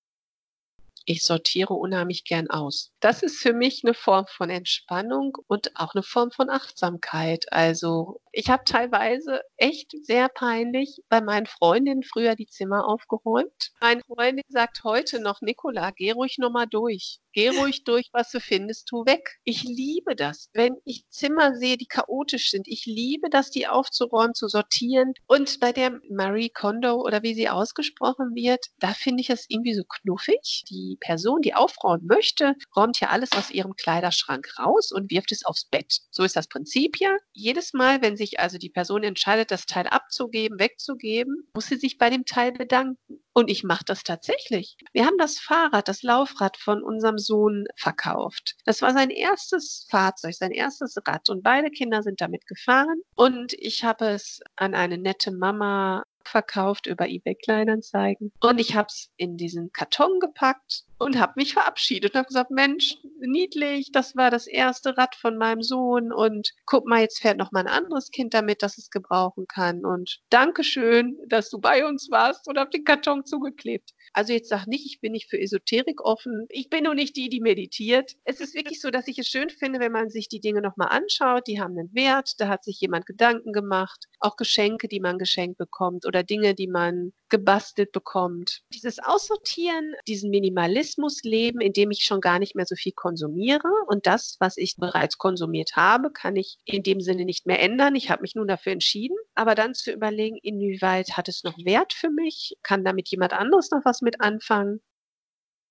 Ich 1.10 1.22
sortiere 1.22 1.72
unheimlich 1.72 2.24
gern 2.24 2.50
aus. 2.50 2.92
Das 3.00 3.22
ist 3.22 3.38
für 3.38 3.54
mich 3.54 3.82
eine 3.82 3.94
Form 3.94 4.26
von 4.28 4.50
Entspannung 4.50 5.38
und 5.46 5.74
auch 5.74 5.94
eine 5.94 6.02
Form 6.02 6.30
von 6.30 6.50
Achtsamkeit. 6.50 7.50
Also 7.50 8.20
ich 8.30 8.50
habe 8.50 8.64
teilweise 8.64 9.40
echt 9.56 9.92
sehr 10.02 10.28
peinlich 10.28 10.98
bei 11.08 11.22
meinen 11.22 11.46
Freundinnen 11.46 12.02
früher 12.02 12.34
die 12.34 12.46
Zimmer 12.46 12.86
aufgeräumt. 12.86 13.72
Meine 13.80 14.02
Freundin 14.02 14.44
sagt 14.48 14.84
heute 14.84 15.18
noch, 15.20 15.40
Nicola, 15.40 15.92
geh 15.92 16.10
ruhig 16.10 16.36
nochmal 16.36 16.66
durch. 16.66 17.20
Geh 17.32 17.48
ruhig 17.48 17.84
durch, 17.84 18.08
was 18.12 18.30
du 18.30 18.40
findest, 18.40 18.88
tu 18.88 19.06
weg. 19.06 19.38
Ich 19.44 19.62
liebe 19.62 20.16
das, 20.16 20.50
wenn 20.54 20.76
ich 20.84 21.08
Zimmer 21.08 21.54
sehe, 21.54 21.76
die 21.76 21.86
chaotisch 21.86 22.50
sind. 22.50 22.66
Ich 22.68 22.84
liebe 22.84 23.30
das, 23.30 23.50
die 23.50 23.66
aufzuräumen, 23.66 24.34
zu 24.34 24.48
sortieren. 24.48 25.14
Und 25.26 25.60
bei 25.60 25.72
der 25.72 26.00
Marie 26.10 26.50
Kondo 26.50 27.00
oder 27.00 27.22
wie 27.22 27.34
sie 27.34 27.48
ausgesprochen 27.48 28.34
wird, 28.34 28.66
da 28.78 28.88
finde 28.92 29.20
ich 29.20 29.30
es 29.30 29.46
irgendwie 29.48 29.74
so 29.74 29.84
knuffig. 29.84 30.64
Die 30.68 30.97
Person, 30.98 31.42
die 31.42 31.54
aufräumen 31.54 32.06
möchte, 32.06 32.54
räumt 32.76 33.00
ja 33.00 33.08
alles 33.08 33.32
aus 33.32 33.50
ihrem 33.50 33.74
Kleiderschrank 33.74 34.48
raus 34.58 34.92
und 34.92 35.10
wirft 35.10 35.32
es 35.32 35.44
aufs 35.44 35.64
Bett. 35.64 36.00
So 36.10 36.24
ist 36.24 36.36
das 36.36 36.48
Prinzip 36.48 36.98
ja. 37.00 37.16
Jedes 37.32 37.72
Mal, 37.72 38.02
wenn 38.02 38.16
sich 38.16 38.40
also 38.40 38.58
die 38.58 38.70
Person 38.70 39.02
entscheidet, 39.02 39.50
das 39.50 39.66
Teil 39.66 39.86
abzugeben, 39.86 40.58
wegzugeben, 40.58 41.48
muss 41.54 41.66
sie 41.66 41.76
sich 41.76 41.98
bei 41.98 42.10
dem 42.10 42.24
Teil 42.24 42.52
bedanken. 42.52 43.20
Und 43.32 43.50
ich 43.50 43.62
mache 43.62 43.84
das 43.84 44.02
tatsächlich. 44.02 44.76
Wir 44.92 45.06
haben 45.06 45.16
das 45.16 45.38
Fahrrad, 45.38 45.86
das 45.86 46.02
Laufrad 46.02 46.56
von 46.56 46.82
unserem 46.82 47.18
Sohn 47.18 47.66
verkauft. 47.76 48.56
Das 48.64 48.82
war 48.82 48.92
sein 48.92 49.10
erstes 49.10 49.86
Fahrzeug, 49.90 50.34
sein 50.34 50.50
erstes 50.50 50.96
Rad. 51.06 51.28
Und 51.28 51.44
beide 51.44 51.70
Kinder 51.70 52.02
sind 52.02 52.20
damit 52.20 52.46
gefahren. 52.48 53.00
Und 53.14 53.52
ich 53.52 53.84
habe 53.84 54.06
es 54.06 54.40
an 54.56 54.74
eine 54.74 54.98
nette 54.98 55.30
Mama 55.30 56.02
verkauft 56.24 56.86
über 56.86 57.08
eBay 57.08 57.34
Kleinanzeigen. 57.36 58.32
Und 58.40 58.58
ich 58.58 58.74
habe 58.74 58.88
es 58.88 59.08
in 59.16 59.36
diesen 59.36 59.72
Karton 59.72 60.20
gepackt 60.20 60.84
und 60.98 61.18
habe 61.18 61.34
mich 61.36 61.54
verabschiedet 61.54 62.14
und 62.14 62.18
habe 62.18 62.28
gesagt, 62.28 62.50
Mensch, 62.50 62.96
niedlich, 63.20 63.90
das 63.92 64.16
war 64.16 64.30
das 64.30 64.46
erste 64.46 64.96
Rad 64.96 65.14
von 65.14 65.36
meinem 65.36 65.62
Sohn 65.62 66.12
und 66.12 66.52
guck 66.66 66.86
mal, 66.86 67.00
jetzt 67.00 67.20
fährt 67.20 67.38
noch 67.38 67.52
mal 67.52 67.60
ein 67.60 67.68
anderes 67.68 68.10
Kind 68.10 68.34
damit, 68.34 68.62
das 68.62 68.78
es 68.78 68.90
gebrauchen 68.90 69.46
kann 69.46 69.84
und 69.84 70.20
Dankeschön, 70.30 71.18
dass 71.28 71.50
du 71.50 71.58
bei 71.58 71.86
uns 71.86 72.10
warst 72.10 72.48
und 72.48 72.58
habe 72.58 72.70
den 72.70 72.84
Karton 72.84 73.24
zugeklebt. 73.24 73.92
Also 74.12 74.32
jetzt 74.32 74.48
sag 74.48 74.66
nicht, 74.66 74.86
ich 74.86 75.00
bin 75.00 75.12
nicht 75.12 75.28
für 75.28 75.38
Esoterik 75.38 76.00
offen. 76.00 76.46
Ich 76.48 76.70
bin 76.70 76.84
nur 76.84 76.94
nicht 76.94 77.16
die, 77.16 77.28
die 77.28 77.40
meditiert. 77.40 78.16
Es 78.24 78.40
ist 78.40 78.54
wirklich 78.54 78.80
so, 78.80 78.90
dass 78.90 79.08
ich 79.08 79.18
es 79.18 79.28
schön 79.28 79.50
finde, 79.50 79.80
wenn 79.80 79.92
man 79.92 80.10
sich 80.10 80.28
die 80.28 80.40
Dinge 80.40 80.62
nochmal 80.62 80.88
anschaut. 80.88 81.46
Die 81.46 81.60
haben 81.60 81.78
einen 81.78 81.94
Wert. 81.94 82.34
Da 82.38 82.48
hat 82.48 82.64
sich 82.64 82.80
jemand 82.80 83.06
Gedanken 83.06 83.52
gemacht. 83.52 84.06
Auch 84.18 84.36
Geschenke, 84.36 84.88
die 84.88 85.00
man 85.00 85.18
geschenkt 85.18 85.58
bekommt 85.58 86.06
oder 86.06 86.22
Dinge, 86.22 86.54
die 86.54 86.68
man 86.68 87.12
gebastelt 87.28 87.92
bekommt. 87.92 88.62
Dieses 88.72 88.98
Aussortieren, 88.98 89.94
diesen 90.06 90.30
Minimalismus 90.30 91.22
leben, 91.22 91.60
in 91.60 91.72
dem 91.72 91.90
ich 91.90 92.04
schon 92.04 92.20
gar 92.20 92.38
nicht 92.38 92.54
mehr 92.54 92.66
so 92.66 92.74
viel 92.74 92.92
konsumiere 92.92 93.68
und 93.86 94.06
das, 94.06 94.36
was 94.40 94.56
ich 94.56 94.76
bereits 94.76 95.18
konsumiert 95.18 95.76
habe, 95.76 96.10
kann 96.10 96.36
ich 96.36 96.58
in 96.64 96.82
dem 96.82 97.00
Sinne 97.00 97.24
nicht 97.24 97.46
mehr 97.46 97.60
ändern. 97.60 97.94
Ich 97.94 98.10
habe 98.10 98.22
mich 98.22 98.34
nun 98.34 98.48
dafür 98.48 98.72
entschieden, 98.72 99.16
aber 99.34 99.54
dann 99.54 99.74
zu 99.74 99.92
überlegen, 99.92 100.38
inwieweit 100.42 101.16
hat 101.16 101.28
es 101.28 101.44
noch 101.44 101.56
Wert 101.58 101.92
für 101.92 102.10
mich? 102.10 102.56
Kann 102.62 102.84
damit 102.84 103.08
jemand 103.08 103.32
anderes 103.32 103.70
noch 103.70 103.84
was 103.84 104.02
mit 104.02 104.20
anfangen? 104.20 104.80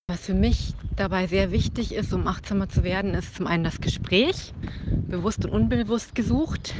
Was 0.09 0.21
für 0.25 0.33
mich 0.33 0.73
dabei 0.95 1.27
sehr 1.27 1.51
wichtig 1.51 1.93
ist, 1.93 2.13
um 2.13 2.27
achtsamer 2.27 2.69
zu 2.69 2.83
werden, 2.83 3.13
ist 3.13 3.35
zum 3.35 3.45
einen 3.45 3.65
das 3.65 3.81
Gespräch, 3.81 4.53
bewusst 5.09 5.43
und 5.45 5.51
unbewusst 5.51 6.15
gesucht, 6.15 6.73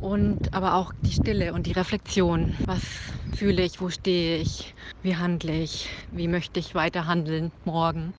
und 0.00 0.52
aber 0.52 0.74
auch 0.74 0.92
die 1.02 1.12
Stille 1.12 1.54
und 1.54 1.66
die 1.66 1.72
Reflexion. 1.72 2.54
Was 2.66 2.82
fühle 3.34 3.62
ich, 3.62 3.80
wo 3.80 3.90
stehe 3.90 4.38
ich, 4.38 4.74
wie 5.02 5.16
handle 5.16 5.52
ich, 5.52 5.88
wie 6.12 6.28
möchte 6.28 6.60
ich 6.60 6.74
weiter 6.74 7.06
handeln 7.06 7.52
morgen. 7.64 8.14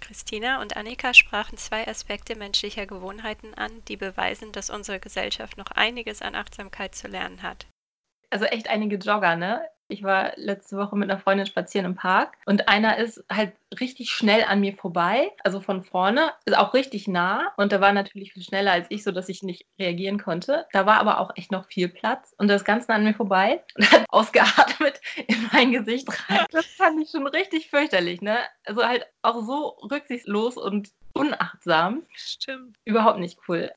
Christina 0.00 0.62
und 0.62 0.76
Annika 0.76 1.12
sprachen 1.12 1.58
zwei 1.58 1.86
Aspekte 1.86 2.36
menschlicher 2.36 2.86
Gewohnheiten 2.86 3.54
an, 3.54 3.70
die 3.88 3.96
beweisen, 3.96 4.52
dass 4.52 4.70
unsere 4.70 5.00
Gesellschaft 5.00 5.58
noch 5.58 5.70
einiges 5.72 6.22
an 6.22 6.34
Achtsamkeit 6.34 6.94
zu 6.94 7.08
lernen 7.08 7.42
hat. 7.42 7.66
also 8.30 8.44
echt 8.46 8.68
einige 8.68 8.96
Jogger, 8.96 9.36
ne? 9.36 9.66
Ich 9.90 10.02
war 10.02 10.32
letzte 10.36 10.76
Woche 10.76 10.96
mit 10.96 11.10
einer 11.10 11.18
Freundin 11.18 11.46
spazieren 11.46 11.86
im 11.86 11.94
Park 11.94 12.36
und 12.44 12.68
einer 12.68 12.98
ist 12.98 13.24
halt 13.32 13.54
richtig 13.80 14.10
schnell 14.10 14.44
an 14.44 14.60
mir 14.60 14.74
vorbei, 14.76 15.32
also 15.44 15.60
von 15.60 15.82
vorne, 15.82 16.32
ist 16.44 16.56
auch 16.56 16.74
richtig 16.74 17.08
nah 17.08 17.52
und 17.56 17.72
der 17.72 17.80
war 17.80 17.92
natürlich 17.92 18.34
viel 18.34 18.42
schneller 18.42 18.72
als 18.72 18.86
ich, 18.90 19.02
sodass 19.02 19.30
ich 19.30 19.42
nicht 19.42 19.66
reagieren 19.78 20.18
konnte. 20.18 20.66
Da 20.72 20.84
war 20.84 21.00
aber 21.00 21.20
auch 21.20 21.30
echt 21.36 21.52
noch 21.52 21.66
viel 21.66 21.88
Platz 21.88 22.34
und 22.36 22.50
er 22.50 22.56
ist 22.56 22.66
ganz 22.66 22.86
nah 22.86 22.96
an 22.96 23.04
mir 23.04 23.14
vorbei 23.14 23.64
und 23.76 23.90
hat 23.90 24.04
ausgeatmet 24.10 25.00
in 25.26 25.48
mein 25.52 25.72
Gesicht 25.72 26.08
rein. 26.28 26.44
Das 26.50 26.66
fand 26.66 27.02
ich 27.02 27.10
schon 27.10 27.26
richtig 27.26 27.70
fürchterlich, 27.70 28.20
ne? 28.20 28.38
Also 28.66 28.84
halt 28.84 29.06
auch 29.22 29.42
so 29.42 29.78
rücksichtslos 29.90 30.58
und 30.58 30.90
unachtsam. 31.14 32.02
Stimmt. 32.14 32.76
Überhaupt 32.84 33.20
nicht 33.20 33.38
cool. 33.48 33.72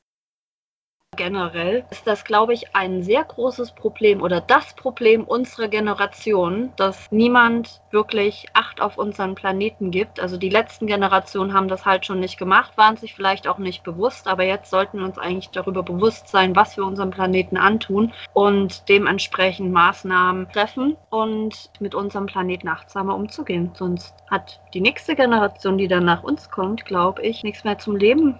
Generell 1.14 1.84
ist 1.90 2.06
das, 2.06 2.24
glaube 2.24 2.54
ich, 2.54 2.74
ein 2.74 3.02
sehr 3.02 3.22
großes 3.22 3.72
Problem 3.72 4.22
oder 4.22 4.40
das 4.40 4.72
Problem 4.72 5.24
unserer 5.24 5.68
Generation, 5.68 6.72
dass 6.76 7.12
niemand 7.12 7.82
wirklich 7.90 8.46
Acht 8.54 8.80
auf 8.80 8.96
unseren 8.96 9.34
Planeten 9.34 9.90
gibt. 9.90 10.20
Also 10.20 10.38
die 10.38 10.48
letzten 10.48 10.86
Generationen 10.86 11.52
haben 11.52 11.68
das 11.68 11.84
halt 11.84 12.06
schon 12.06 12.18
nicht 12.18 12.38
gemacht, 12.38 12.78
waren 12.78 12.96
sich 12.96 13.14
vielleicht 13.14 13.46
auch 13.46 13.58
nicht 13.58 13.82
bewusst, 13.82 14.26
aber 14.26 14.44
jetzt 14.44 14.70
sollten 14.70 15.00
wir 15.00 15.04
uns 15.04 15.18
eigentlich 15.18 15.50
darüber 15.50 15.82
bewusst 15.82 16.28
sein, 16.28 16.56
was 16.56 16.78
wir 16.78 16.86
unserem 16.86 17.10
Planeten 17.10 17.58
antun 17.58 18.14
und 18.32 18.88
dementsprechend 18.88 19.70
Maßnahmen 19.70 20.50
treffen 20.50 20.96
und 21.10 21.68
mit 21.78 21.94
unserem 21.94 22.24
Planeten 22.24 22.68
achtsamer 22.68 23.14
umzugehen. 23.14 23.72
Sonst 23.74 24.14
hat 24.30 24.60
die 24.72 24.80
nächste 24.80 25.14
Generation, 25.14 25.76
die 25.76 25.88
dann 25.88 26.06
nach 26.06 26.22
uns 26.22 26.50
kommt, 26.50 26.86
glaube 26.86 27.20
ich, 27.20 27.42
nichts 27.42 27.64
mehr 27.64 27.78
zum 27.78 27.96
Leben. 27.96 28.38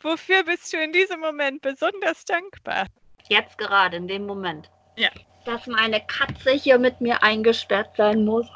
Wofür 0.00 0.44
bist 0.44 0.72
du 0.72 0.76
in 0.76 0.92
diesem 0.92 1.18
Moment 1.20 1.60
besonders 1.60 2.24
dankbar? 2.24 2.86
Jetzt 3.28 3.58
gerade, 3.58 3.96
in 3.96 4.06
dem 4.06 4.26
Moment. 4.26 4.70
Ja. 4.96 5.08
Dass 5.44 5.66
meine 5.66 6.00
Katze 6.00 6.52
hier 6.52 6.78
mit 6.78 7.00
mir 7.00 7.22
eingesperrt 7.22 7.96
sein 7.96 8.24
muss. 8.24 8.46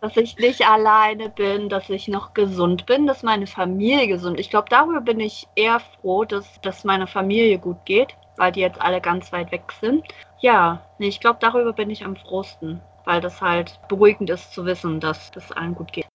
Dass 0.00 0.16
ich 0.16 0.38
nicht 0.38 0.66
alleine 0.66 1.28
bin, 1.28 1.68
dass 1.68 1.90
ich 1.90 2.08
noch 2.08 2.32
gesund 2.32 2.86
bin, 2.86 3.06
dass 3.06 3.22
meine 3.22 3.46
Familie 3.46 4.06
gesund 4.06 4.38
ist. 4.38 4.46
Ich 4.46 4.50
glaube, 4.50 4.68
darüber 4.70 5.00
bin 5.00 5.20
ich 5.20 5.46
eher 5.56 5.80
froh, 5.80 6.24
dass, 6.24 6.60
dass 6.62 6.84
meiner 6.84 7.06
Familie 7.06 7.58
gut 7.58 7.84
geht, 7.84 8.14
weil 8.36 8.52
die 8.52 8.60
jetzt 8.60 8.80
alle 8.80 9.00
ganz 9.00 9.32
weit 9.32 9.52
weg 9.52 9.64
sind. 9.80 10.04
Ja, 10.40 10.86
nee, 10.98 11.08
ich 11.08 11.20
glaube, 11.20 11.38
darüber 11.40 11.72
bin 11.72 11.90
ich 11.90 12.04
am 12.04 12.16
frohsten, 12.16 12.80
weil 13.04 13.20
das 13.20 13.42
halt 13.42 13.78
beruhigend 13.88 14.30
ist 14.30 14.52
zu 14.52 14.64
wissen, 14.64 15.00
dass 15.00 15.30
das 15.32 15.52
allen 15.52 15.74
gut 15.74 15.92
geht. 15.92 16.06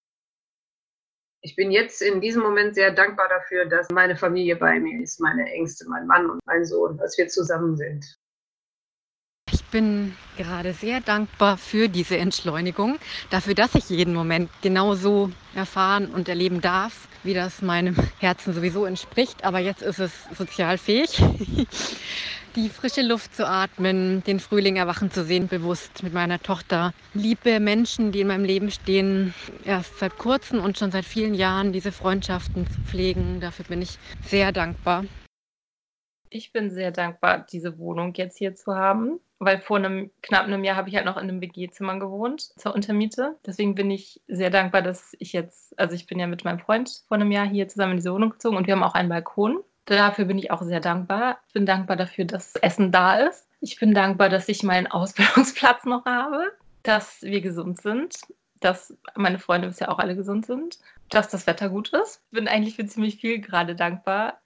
Ich 1.44 1.56
bin 1.56 1.72
jetzt 1.72 2.04
in 2.04 2.22
diesem 2.22 2.44
Moment 2.44 2.76
sehr 2.76 2.92
dankbar 2.92 3.28
dafür, 3.28 3.66
dass 3.66 3.90
meine 3.90 4.16
Familie 4.16 4.56
bei 4.56 4.80
mir 4.80 5.02
ist, 5.02 5.20
meine 5.20 5.52
Ängste, 5.52 5.90
mein 5.90 6.06
Mann 6.06 6.30
und 6.30 6.40
mein 6.46 6.66
Sohn, 6.66 6.98
dass 6.98 7.18
wir 7.18 7.28
zusammen 7.30 7.76
sind. 7.76 8.06
Ich 9.52 9.64
bin 9.66 10.16
gerade 10.38 10.74
sehr 10.74 11.02
dankbar 11.02 11.58
für 11.58 11.90
diese 11.90 12.18
Entschleunigung, 12.18 13.00
dafür, 13.32 13.56
dass 13.56 13.74
ich 13.74 13.90
jeden 13.90 14.14
Moment 14.14 14.52
genauso 14.62 15.32
erfahren 15.56 16.12
und 16.12 16.30
erleben 16.30 16.62
darf, 16.62 17.08
wie 17.24 17.34
das 17.34 17.64
meinem 17.64 17.96
Herzen 18.20 18.54
sowieso 18.54 18.86
entspricht. 18.86 19.44
Aber 19.44 19.58
jetzt 19.58 19.82
ist 19.82 20.00
es 20.00 20.12
sozial 20.38 20.78
fähig. 20.78 21.22
die 22.56 22.70
frische 22.70 23.02
Luft 23.02 23.36
zu 23.36 23.48
atmen, 23.48 24.24
den 24.24 24.40
Frühling 24.40 24.76
erwachen 24.76 25.12
zu 25.12 25.24
sehen, 25.24 25.48
bewusst 25.48 26.04
mit 26.04 26.14
meiner 26.14 26.40
Tochter. 26.40 26.94
Liebe 27.14 27.60
Menschen, 27.60 28.12
die 28.12 28.22
in 28.22 28.28
meinem 28.28 28.46
Leben 28.46 28.72
stehen, 28.72 29.34
erst 29.66 30.00
seit 30.00 30.18
kurzem 30.18 30.64
und 30.64 30.78
schon 30.78 30.92
seit 30.92 31.06
vielen 31.06 31.34
Jahren 31.34 31.72
diese 31.72 31.92
Freundschaften 31.92 32.68
zu 32.68 32.80
pflegen. 32.82 33.40
Dafür 33.40 33.66
bin 33.66 33.82
ich 33.82 33.98
sehr 34.26 34.52
dankbar. 34.52 35.06
Ich 36.30 36.54
bin 36.54 36.70
sehr 36.70 36.92
dankbar, 36.92 37.46
diese 37.52 37.78
Wohnung 37.78 38.14
jetzt 38.16 38.38
hier 38.38 38.56
zu 38.56 38.74
haben, 38.74 39.20
weil 39.40 39.60
vor 39.60 39.78
einem 39.78 40.12
knapp 40.22 40.46
einem 40.46 40.64
Jahr 40.64 40.78
habe 40.78 40.88
ich 40.88 40.96
halt 40.96 41.06
noch 41.06 41.18
in 41.18 41.24
einem 41.24 41.42
WG-Zimmer 41.42 42.00
gewohnt 42.00 42.42
zur 42.58 42.74
Untermiete. 42.74 43.36
Deswegen 43.46 43.76
bin 43.76 43.92
ich 43.92 44.22
sehr 44.30 44.50
dankbar, 44.50 44.82
dass 44.82 45.14
ich 45.20 45.34
jetzt, 45.34 45.78
also 45.78 45.94
ich 45.94 46.08
bin 46.08 46.20
ja 46.20 46.28
mit 46.28 46.46
meinem 46.46 46.60
Freund 46.60 47.04
vor 47.10 47.16
einem 47.16 47.32
Jahr 47.32 47.46
hier 47.46 47.68
zusammen 47.68 47.92
in 47.92 47.98
diese 47.98 48.14
Wohnung 48.14 48.30
gezogen 48.30 48.56
und 48.56 48.66
wir 48.66 48.76
haben 48.76 48.84
auch 48.84 48.94
einen 48.94 49.10
Balkon. 49.10 49.62
Dafür 49.98 50.24
bin 50.24 50.38
ich 50.38 50.52
auch 50.52 50.62
sehr 50.62 50.80
dankbar. 50.80 51.40
Ich 51.48 51.54
bin 51.54 51.66
dankbar 51.66 51.98
dafür, 51.98 52.24
dass 52.24 52.56
Essen 52.56 52.94
da 52.94 53.16
ist. 53.16 53.50
Ich 53.60 53.78
bin 53.78 53.94
dankbar, 53.94 54.30
dass 54.30 54.48
ich 54.48 54.64
meinen 54.64 54.88
Ausbildungsplatz 54.88 55.84
noch 55.84 56.06
habe, 56.06 56.50
dass 56.82 57.22
wir 57.24 57.42
gesund 57.42 57.82
sind, 57.82 58.16
dass 58.62 58.98
meine 59.16 59.38
Freunde 59.38 59.68
bisher 59.68 59.92
auch 59.92 60.00
alle 60.00 60.16
gesund 60.16 60.46
sind, 60.46 60.80
dass 61.10 61.28
das 61.28 61.46
Wetter 61.46 61.68
gut 61.68 61.90
ist. 61.90 62.22
Ich 62.28 62.32
bin 62.32 62.48
eigentlich 62.48 62.78
für 62.78 62.86
ziemlich 62.86 63.18
viel 63.18 63.42
gerade 63.42 63.76
dankbar. 63.76 64.40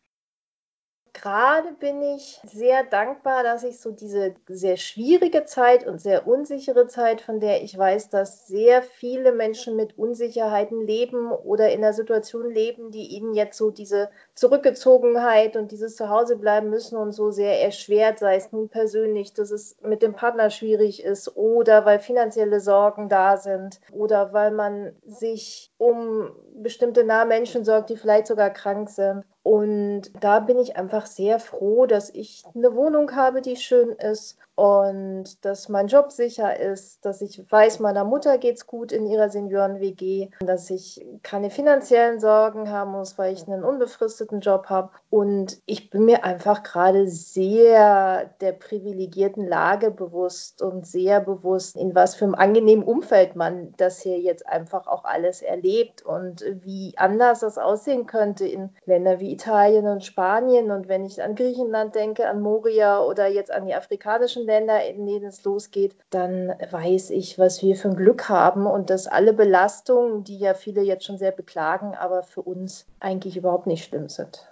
Gerade 1.16 1.72
bin 1.80 2.02
ich 2.02 2.42
sehr 2.44 2.84
dankbar, 2.84 3.42
dass 3.42 3.64
ich 3.64 3.80
so 3.80 3.92
diese 3.92 4.36
sehr 4.50 4.76
schwierige 4.76 5.46
Zeit 5.46 5.88
und 5.88 6.00
sehr 6.02 6.28
unsichere 6.28 6.88
Zeit, 6.88 7.22
von 7.22 7.40
der 7.40 7.64
ich 7.64 7.76
weiß, 7.78 8.10
dass 8.10 8.48
sehr 8.48 8.84
viele 8.84 9.32
Menschen 9.32 9.78
mit 9.78 9.98
Unsicherheiten 9.98 10.86
leben 10.86 11.32
oder 11.32 11.72
in 11.72 11.80
einer 11.84 11.94
Situation 11.94 12.52
leben, 12.52 12.92
die 12.92 13.08
ihnen 13.08 13.34
jetzt 13.34 13.58
so 13.58 13.72
diese 13.72 14.10
Zurückgezogenheit 14.36 15.56
und 15.56 15.72
dieses 15.72 15.96
Zuhause 15.96 16.36
bleiben 16.38 16.70
müssen 16.70 16.98
und 16.98 17.14
so 17.14 17.32
sehr 17.32 17.62
erschwert, 17.64 18.20
sei 18.20 18.36
es 18.36 18.52
nun 18.52 18.68
persönlich, 18.68 19.34
dass 19.34 19.52
es 19.52 19.78
mit 19.82 20.02
dem 20.04 20.14
Partner 20.14 20.50
schwierig 20.50 21.02
ist 21.02 21.38
oder 21.38 21.86
weil 21.86 22.00
finanzielle 22.00 22.60
Sorgen 22.60 23.08
da 23.08 23.38
sind 23.38 23.80
oder 23.90 24.34
weil 24.34 24.52
man 24.52 24.94
sich 25.06 25.72
um 25.78 26.36
bestimmte 26.56 27.06
nahe 27.06 27.26
Menschen 27.26 27.64
sorgt, 27.64 27.90
die 27.90 27.98
vielleicht 27.98 28.28
sogar 28.28 28.50
krank 28.50 28.90
sind. 28.90 29.24
Und 29.46 30.12
da 30.20 30.40
bin 30.40 30.58
ich 30.58 30.76
einfach 30.76 31.06
sehr 31.06 31.40
froh, 31.40 31.86
dass 31.86 32.10
ich 32.10 32.44
eine 32.56 32.76
Wohnung 32.76 33.16
habe, 33.16 33.42
die 33.42 33.56
schön 33.58 33.90
ist 33.92 34.40
und 34.56 35.44
dass 35.44 35.68
mein 35.68 35.88
Job 35.88 36.14
sicher 36.14 36.58
ist, 36.58 37.06
dass 37.06 37.22
ich 37.22 37.44
weiß, 37.52 37.80
meiner 37.80 38.06
Mutter 38.06 38.38
geht 38.38 38.56
es 38.56 38.68
gut 38.68 38.94
in 38.94 39.06
ihrer 39.06 39.30
Senioren-WG, 39.30 40.30
dass 40.40 40.70
ich 40.70 41.06
keine 41.24 41.50
finanziellen 41.50 42.22
Sorgen 42.22 42.70
haben 42.70 42.92
muss, 42.92 43.18
weil 43.18 43.34
ich 43.34 43.46
einen 43.48 43.66
unbefristeten 43.66 44.40
Job 44.40 44.68
habe. 44.68 44.92
Und 45.10 45.60
ich 45.66 45.90
bin 45.90 46.06
mir 46.06 46.24
einfach 46.24 46.64
gerade 46.64 47.08
sehr 47.10 48.30
der 48.40 48.54
privilegierten 48.54 49.46
Lage 49.46 49.92
bewusst 49.92 50.62
und 50.62 50.88
sehr 50.88 51.20
bewusst, 51.20 51.76
in 51.76 51.94
was 51.94 52.16
für 52.16 52.24
einem 52.24 52.36
angenehmen 52.36 52.86
Umfeld 52.86 53.36
man 53.36 53.74
das 53.76 54.00
hier 54.00 54.20
jetzt 54.20 54.48
einfach 54.48 54.88
auch 54.88 55.04
alles 55.04 55.42
erlebt 55.42 56.06
und 56.06 56.46
wie 56.64 56.94
anders 56.96 57.42
das 57.42 57.58
aussehen 57.58 58.06
könnte 58.06 58.48
in 58.48 58.70
Ländern 58.86 59.20
wie 59.20 59.34
Italien 59.34 59.88
und 59.88 60.06
Spanien. 60.06 60.72
Und 60.72 60.88
wenn 60.88 61.06
ich 61.06 61.22
an 61.22 61.36
Griechenland 61.36 61.94
denke, 61.94 62.30
an 62.30 62.40
Moria 62.40 63.02
oder 63.04 63.28
jetzt 63.28 63.52
an 63.52 63.66
die 63.66 63.76
afrikanischen 63.76 64.45
Länder, 64.46 64.86
in 64.86 65.06
denen 65.06 65.26
es 65.26 65.44
losgeht, 65.44 65.96
dann 66.10 66.50
weiß 66.72 67.10
ich, 67.10 67.38
was 67.38 67.62
wir 67.62 67.76
für 67.76 67.90
ein 67.90 67.96
Glück 67.96 68.30
haben 68.30 68.66
und 68.66 68.90
dass 68.90 69.08
alle 69.08 69.34
Belastungen, 69.34 70.24
die 70.24 70.38
ja 70.38 70.54
viele 70.54 70.82
jetzt 70.82 71.06
schon 71.06 71.18
sehr 71.18 71.32
beklagen, 71.32 71.96
aber 71.96 72.24
für 72.24 72.42
uns 72.42 72.86
eigentlich 73.00 73.38
überhaupt 73.38 73.68
nicht 73.68 73.86
schlimm 73.86 74.10
sind. 74.10 74.48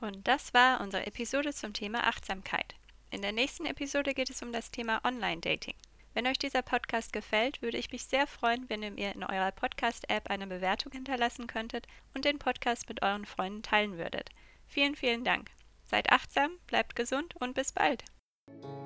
Und 0.00 0.28
das 0.28 0.52
war 0.52 0.80
unsere 0.80 1.06
Episode 1.06 1.52
zum 1.52 1.72
Thema 1.72 2.06
Achtsamkeit. 2.06 2.74
In 3.10 3.22
der 3.22 3.32
nächsten 3.32 3.66
Episode 3.66 4.14
geht 4.14 4.30
es 4.30 4.42
um 4.42 4.52
das 4.52 4.70
Thema 4.70 5.00
Online-Dating. 5.04 5.74
Wenn 6.12 6.26
euch 6.26 6.38
dieser 6.38 6.62
Podcast 6.62 7.12
gefällt, 7.12 7.60
würde 7.62 7.76
ich 7.76 7.92
mich 7.92 8.06
sehr 8.06 8.26
freuen, 8.26 8.68
wenn 8.68 8.82
ihr 8.82 8.90
mir 8.90 9.14
in 9.14 9.22
eurer 9.22 9.52
Podcast-App 9.52 10.30
eine 10.30 10.46
Bewertung 10.46 10.92
hinterlassen 10.92 11.46
könntet 11.46 11.86
und 12.14 12.24
den 12.24 12.38
Podcast 12.38 12.88
mit 12.88 13.02
euren 13.02 13.26
Freunden 13.26 13.62
teilen 13.62 13.98
würdet. 13.98 14.30
Vielen, 14.66 14.96
vielen 14.96 15.24
Dank. 15.24 15.50
Seid 15.84 16.10
achtsam, 16.10 16.52
bleibt 16.66 16.96
gesund 16.96 17.36
und 17.36 17.54
bis 17.54 17.72
bald. 17.72 18.02
Thank 18.48 18.64
you 18.64 18.85